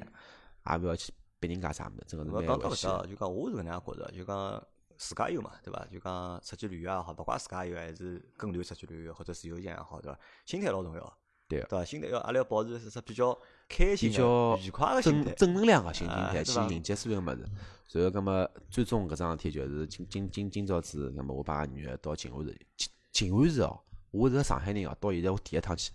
[0.69, 2.89] 也勿要去逼人家啥物事，真个是蛮危险。
[3.09, 4.63] 就讲我是搿能样觉着，就讲
[4.97, 5.85] 自驾游嘛，对伐？
[5.89, 10.19] 就讲出去旅游也好，勿怪自驾游还是跟团出去旅游，或者自由行也好，对伐？
[10.45, 11.17] 心态老重要。
[11.47, 11.85] 对，对伐？
[11.85, 13.37] 心态要阿拉要保持是只比较
[13.71, 17.45] 开心、比较愉快个心态，正能量个心态去迎接所有物事。
[17.93, 23.79] 然后，葛末最终搿桩事体就是今今今今朝子，葛末我帮女儿到静安寺，静静安寺哦，
[24.11, 25.91] 我是个上海人哦，到现在我第一趟去。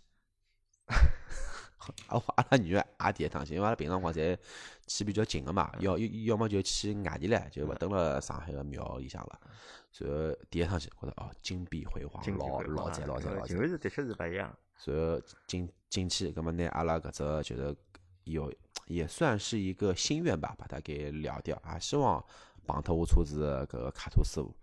[2.09, 4.37] 阿 阿拉女儿也第一趟去，因为阿拉平常光侪
[4.87, 9.41] 去比较近个嘛，要要要么就去外地唻，就勿蹲辣上海个庙里向了。
[9.99, 13.49] 然后第一趟去，觉着哦，金碧辉煌，老老赞老赞老赞。
[13.49, 14.55] 静安寺的确是勿一样。
[14.85, 17.77] 然后进进去，葛么拿阿拉搿只就是
[18.25, 18.53] 有
[18.87, 21.79] 也算是一个心愿吧，把它给了掉啊！
[21.79, 22.25] 希望
[22.67, 24.55] 碰脱我车子搿个卡车师傅，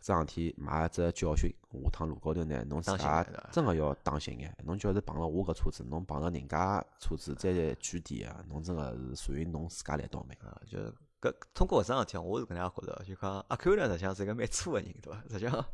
[0.00, 4.56] 搿桩事体买只教训，下趟路高头呢，侬自家真个要当心眼。
[4.64, 10.60] 侬要是碰了我搿车子，侬碰着人家车子再举点啊，侬真个是属于侬自家来倒霉啊！
[10.66, 10.78] 就。
[11.22, 15.22] 搿通过搿桩事体，我是搿能样觉着，就讲阿 Q 呢，实际上是一个蛮粗个人，对伐？
[15.30, 15.64] 实际上，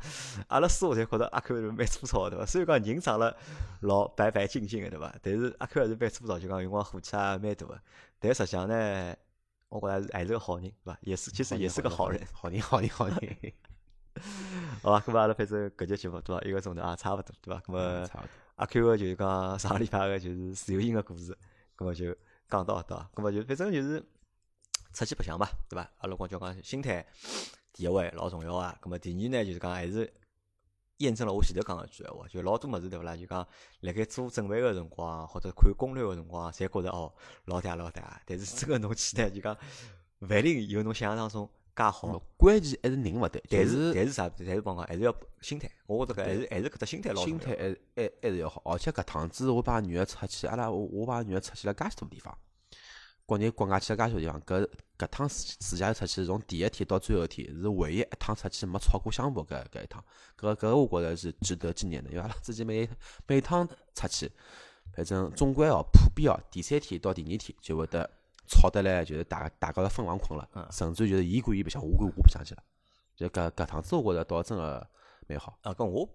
[0.49, 2.45] 阿拉师傅侪觉着阿 Q 是蛮粗糙，对伐？
[2.45, 3.35] 虽然讲人长了
[3.81, 5.15] 老白白净净个，对伐？
[5.23, 7.81] 但是阿 Q 还是蛮粗糙，就讲用光火气也蛮大个。
[8.19, 9.17] 但实际上呢，
[9.71, 10.99] 我觉着还是个好人，对伐？
[11.01, 13.17] 也是，其实也是个好人，好人，好人，好人。
[14.83, 16.43] 好 吧，搿么阿拉反正搿节节目对伐？
[16.43, 17.61] 一个钟头也差勿多，对伐？
[17.63, 18.11] 搿么
[18.57, 21.35] 阿 Q 个就是讲上个礼拜个就是自由行个故事，
[21.79, 22.15] 搿么就
[22.51, 23.11] 讲到对伐？
[23.15, 24.05] 搿么就反正就是。
[24.99, 25.89] 出去白相嘛，对伐？
[25.99, 27.07] 阿拉光就讲心态
[27.73, 28.77] 第一位老重要啊。
[28.83, 30.13] 咁么第二呢，就是讲还是
[30.97, 33.17] 验证了我前头讲个句闲话，就老多物事对勿啦？
[33.17, 33.47] 就讲
[33.83, 38.21] 辣盖做准备个辰光，或者看攻略个辰光，侪觉着哦老大老大。
[38.27, 39.57] 但是真个侬去呢，就讲
[40.19, 42.21] 勿一定有侬想象当中介好。
[42.37, 44.29] 关键还是人勿对，但是但是啥？
[44.37, 45.71] 但是帮讲还是要心态。
[45.87, 48.61] 我觉着搿还是还是搿只心态老心态还还还是要好。
[48.65, 52.37] 而且搿趟子我把女儿出去，阿拉我我把女儿出去了介许多地方。
[53.29, 54.67] 国内国外去了介许多地方，搿
[54.97, 60.03] 搿趟自自驾游出去，从第一天到最后一天，是唯一一趟出去没吵过相步搿搿一趟，
[60.41, 62.89] 搿搿我觉着是值得纪念的，因为阿拉之前每
[63.27, 64.33] 每趟出去，
[64.95, 68.11] 反正总归哦，普遍哦，第三天到第二天就会得
[68.47, 72.63] 吵得来，就是大大家要分房困了，甚至就是伊管伊白相，我管我白相去了，
[73.15, 74.89] 就搿搿趟子我觉着倒真个
[75.27, 75.59] 蛮好。
[75.61, 76.09] 啊，搿我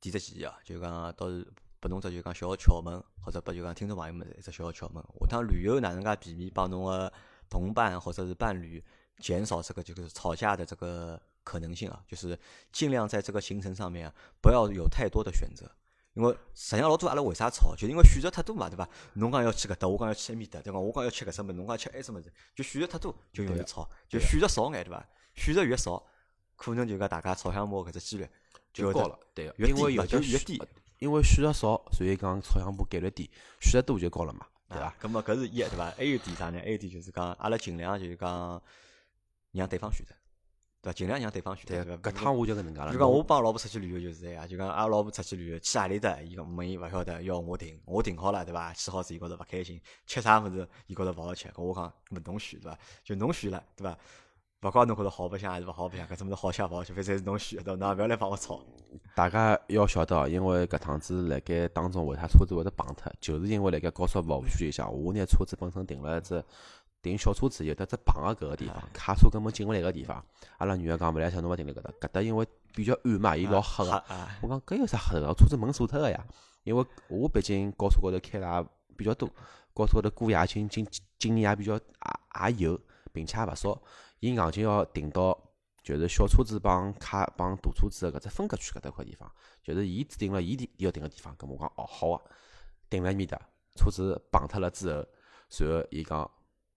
[0.00, 1.44] 提只建议啊，就讲倒是。
[1.80, 5.02] 拨侬只就讲小个窍门，或者拨就讲听众朋友们一只小个窍门。
[5.20, 7.12] 下趟旅游哪能介避免帮侬个
[7.48, 8.82] 同伴或者是伴侣
[9.18, 12.02] 减少这个就是吵架的这个可能性啊？
[12.06, 12.38] 就是
[12.70, 15.70] 尽量在这个行程上面啊不要有太多的选择。
[16.14, 18.86] 因为实际上老多阿拉为啥吵，就因为选择太多嘛，对伐？
[19.14, 20.78] 侬讲要去搿搭，我讲要去埃面搭，对伐？
[20.78, 25.08] 我讲要吃搿只物，侬讲吃埃只物事，就选择太多就容易吵，就选择少眼，对伐？
[25.34, 26.04] 选择越少，
[26.56, 28.28] 可能就讲大家吵相骂搿只几率
[28.72, 30.60] 就高了，对，越因为有就越低。
[31.00, 33.28] 因为选择少，所以讲吵相骂概率低；
[33.58, 34.94] 选择多就高了嘛，对伐？
[35.00, 35.90] 咁么搿是一，对伐？
[35.96, 36.60] 还有点啥呢？
[36.62, 38.62] 还有点就是讲，阿拉尽量就是讲
[39.52, 40.14] 让对方选择。
[40.82, 41.64] 对伐，尽量让对方选。
[41.64, 42.92] 择，搿趟我就搿能介了。
[42.92, 48.70] 就讲我帮老婆出去旅游就是这样，就讲阿拉老婆出去旅游去何里搭，伊讲问伊勿晓得，要我订，我订好了，对伐？
[48.74, 52.78] 去好子伊觉着勿开心，吃啥物事伊觉着勿好吃，搿我讲勿侬选，对伐？
[53.02, 53.98] 就侬选了，对伐？
[54.62, 57.86] 勿管侬觉着好白相还是勿好白相，搿只物事好吃勿好吃，反正是侬选，对伐？
[57.86, 58.60] 侬勿要来帮我吵。
[59.14, 66.42] 大家要晓得哦，因为搿趟子辣盖当中为啥车子会得碰脱，就是因为辣盖高速服务区里向，我拿车子本身停了只。
[67.02, 70.22] 停小车子有得只碰个搿个地方，卡车根本进勿来个地方。
[70.58, 74.04] 阿拉女儿讲勿来塞，侬勿停辣搿搭，搿搭因为比较暗嘛，伊老黑个。
[74.42, 75.32] 我讲搿有啥黑个？
[75.32, 76.22] 车子门锁脱个呀。
[76.64, 78.66] 因为我毕竟高速高头开个也
[78.98, 79.26] 比较多，
[79.72, 80.86] 高速高头过夜经经
[81.18, 82.78] 经验也比较也也有，
[83.14, 83.80] 并且也勿少。
[84.20, 85.36] 伊硬劲要停到
[85.82, 89.30] 就是小车子帮卡帮大车子个搿只分隔区搿搭块地方，
[89.62, 91.36] 就是伊指定了伊要停个地方。
[91.36, 92.22] 搿我讲哦好啊，
[92.88, 93.36] 停辣埃面搭，
[93.76, 95.04] 车子碰脱了之后，
[95.48, 96.30] 随后伊讲。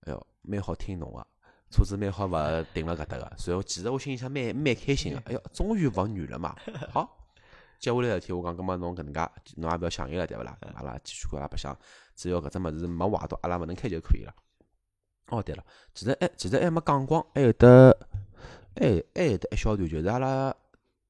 [0.05, 1.25] 哎哟，蛮好听侬个，
[1.71, 2.31] 车子蛮好勿
[2.73, 5.19] 停辣搿搭个，随后其实我心里向蛮蛮开心个。
[5.19, 6.53] 哎哟，终于勿远了嘛。
[6.91, 7.29] 好，
[7.79, 10.57] 接下来事体我讲，葛末侬搿能介，侬也勿要想伊了，对勿啦？
[10.75, 11.73] 阿拉继续过阿拉白相，
[12.15, 14.35] 只要搿只物事没坏到，阿拉勿能开就可以了。
[15.27, 15.63] 哦，对了，
[15.93, 17.97] 其实还其实还没讲光，还有得，
[18.75, 20.55] 还还有得一小段，就是阿拉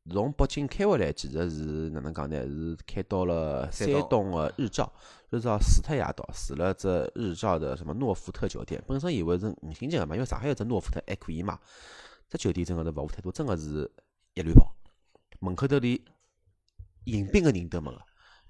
[0.09, 2.37] 从北京开回来，其实是哪能讲呢？
[2.45, 4.91] 是开到了山东个日照。
[5.29, 11.57] 日照死特夜到，住了只日照的什么诺富特酒店，本身以为是五星级个嘛，因为上海有只诺富特还可以嘛。
[12.29, 13.89] 只酒店真个是服务态度，真个是
[14.35, 14.75] 一流跑，
[15.39, 15.99] 门口头连
[17.05, 17.99] 迎宾个人都没个，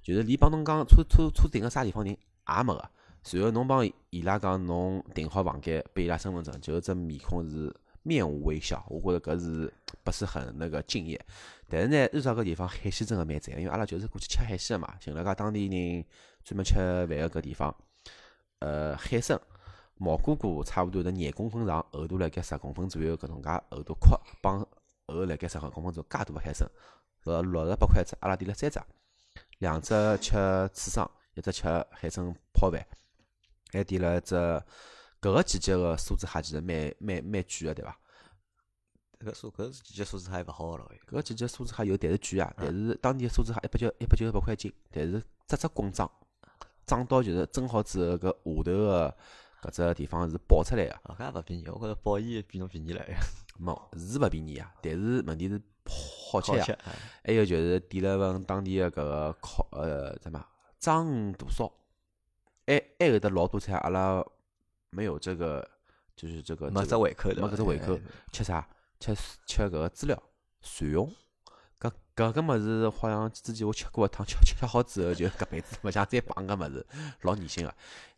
[0.01, 2.91] 就是连帮侬讲车车车停个啥地方人也没个。
[3.23, 11.19] 随后侬帮伊拉讲侬订好房间，拨伊拉身份证，就只面孔是面无微笑，我觉着搿是不是很那个敬业。
[11.67, 16.05] 但是呢，日照搿地方海鲜真个蛮赞，因为阿拉就是过去吃海鲜个嘛，寻了家当地人。
[16.43, 17.73] 专门吃饭个搿地方，
[18.59, 19.39] 呃，海参、
[19.95, 24.59] 毛菇菇差勿多是廿公分长，厚度辣盖十公分左右，搿种介厚度阔帮
[25.07, 26.69] 厚辣盖十公分左右，介大个海参，
[27.23, 28.77] 呃，六十八块一只，阿拉点了三只，
[29.59, 30.33] 两只吃
[30.73, 32.85] 刺身，一只吃海参泡饭，
[33.73, 37.97] 还点了只搿个季节个梭子蟹，其实蛮蛮蛮贵个，对伐？
[39.19, 46.09] 搿个搿季节梭子蟹勿好了，搿个季节梭子蟹有，但是贵啊，但是当地梭子蟹一百九一百九十八块一斤，但是只只滚涨。
[46.85, 49.17] 涨到就是蒸好之后，搿下头个
[49.61, 51.15] 搿只地方是爆出来个。
[51.15, 53.01] 搿也勿便宜，我觉着鲍鱼比侬便宜了。
[53.57, 56.65] 没，是勿便宜啊，但是问题是好吃呀。
[57.23, 60.45] 还有就是点了份当地个搿个烤呃什么
[60.79, 61.71] 章鱼大烧，
[62.65, 64.23] 还还有得老多菜，阿拉
[64.89, 65.67] 没有这个
[66.15, 67.99] 就是这个没这胃口的，没搿只胃口。
[68.31, 68.67] 吃啥？
[68.99, 69.13] 吃
[69.45, 70.23] 吃搿个猪料
[70.61, 71.13] 蒜蓉。
[71.79, 76.85] 搿搿个物事好像之前我吃过一趟，吃吃吃好之后就搿辈子 勿想再碰搿物事，
[77.21, 77.75] 老恶心个。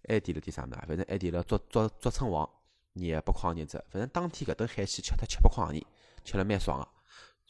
[0.07, 0.79] 还点了点啥物事？
[0.87, 2.47] 反正还点了竹竹竹蛏王，
[2.93, 3.77] 廿八块钿只。
[3.89, 5.83] 反正当天搿顿海鲜吃脱七八块钿，
[6.23, 6.87] 吃了蛮爽个。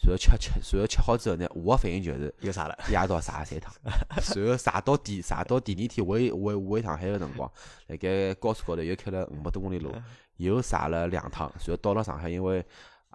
[0.02, 2.78] 然后吃吃， 然后吃好之后呢，我个反应就是又啥了？
[2.90, 3.74] 夜到啥三趟。
[3.84, 7.50] 然后啥到第啥到第二天回回回上海个辰光，
[7.88, 9.92] 辣盖高速高头又开了五百多公里路，
[10.38, 11.52] 又啥了两趟。
[11.60, 12.64] 然后到了上海，因为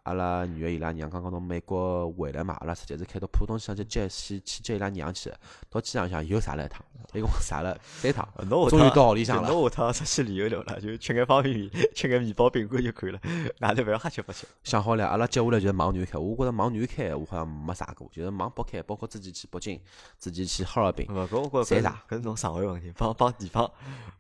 [0.05, 5.33] 阿拉女儿伊拉娘刚刚从美国回来嘛，阿拉直接是开到浦东机场去接去去接伊拉娘去，
[5.69, 8.27] 到机场上又啥了一趟，一共啥了三趟，
[8.69, 9.49] 终于到屋里向了。
[9.49, 13.21] 侬下趟出去旅游了了，就吃眼方便面，吃眼面包饼干就可以了，
[13.61, 14.47] 外头勿要瞎吃不吃。
[14.65, 19.81] 想好了，阿拉接下来就是忙南开，我觉着忙南开我好像没啥过，就是忙北开，包括自己去北京，
[20.17, 23.71] 自己去哈尔滨，搿我觉着搿搿是侬上海问题，帮帮地方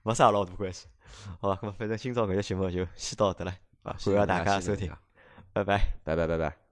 [0.02, 0.86] 没啥老大关系。
[1.40, 3.50] 好吧，搿么反正今朝搿节节目就先到这了，
[3.82, 4.90] 啊，感谢大家收听。
[5.52, 6.69] 拜拜，拜拜，拜拜。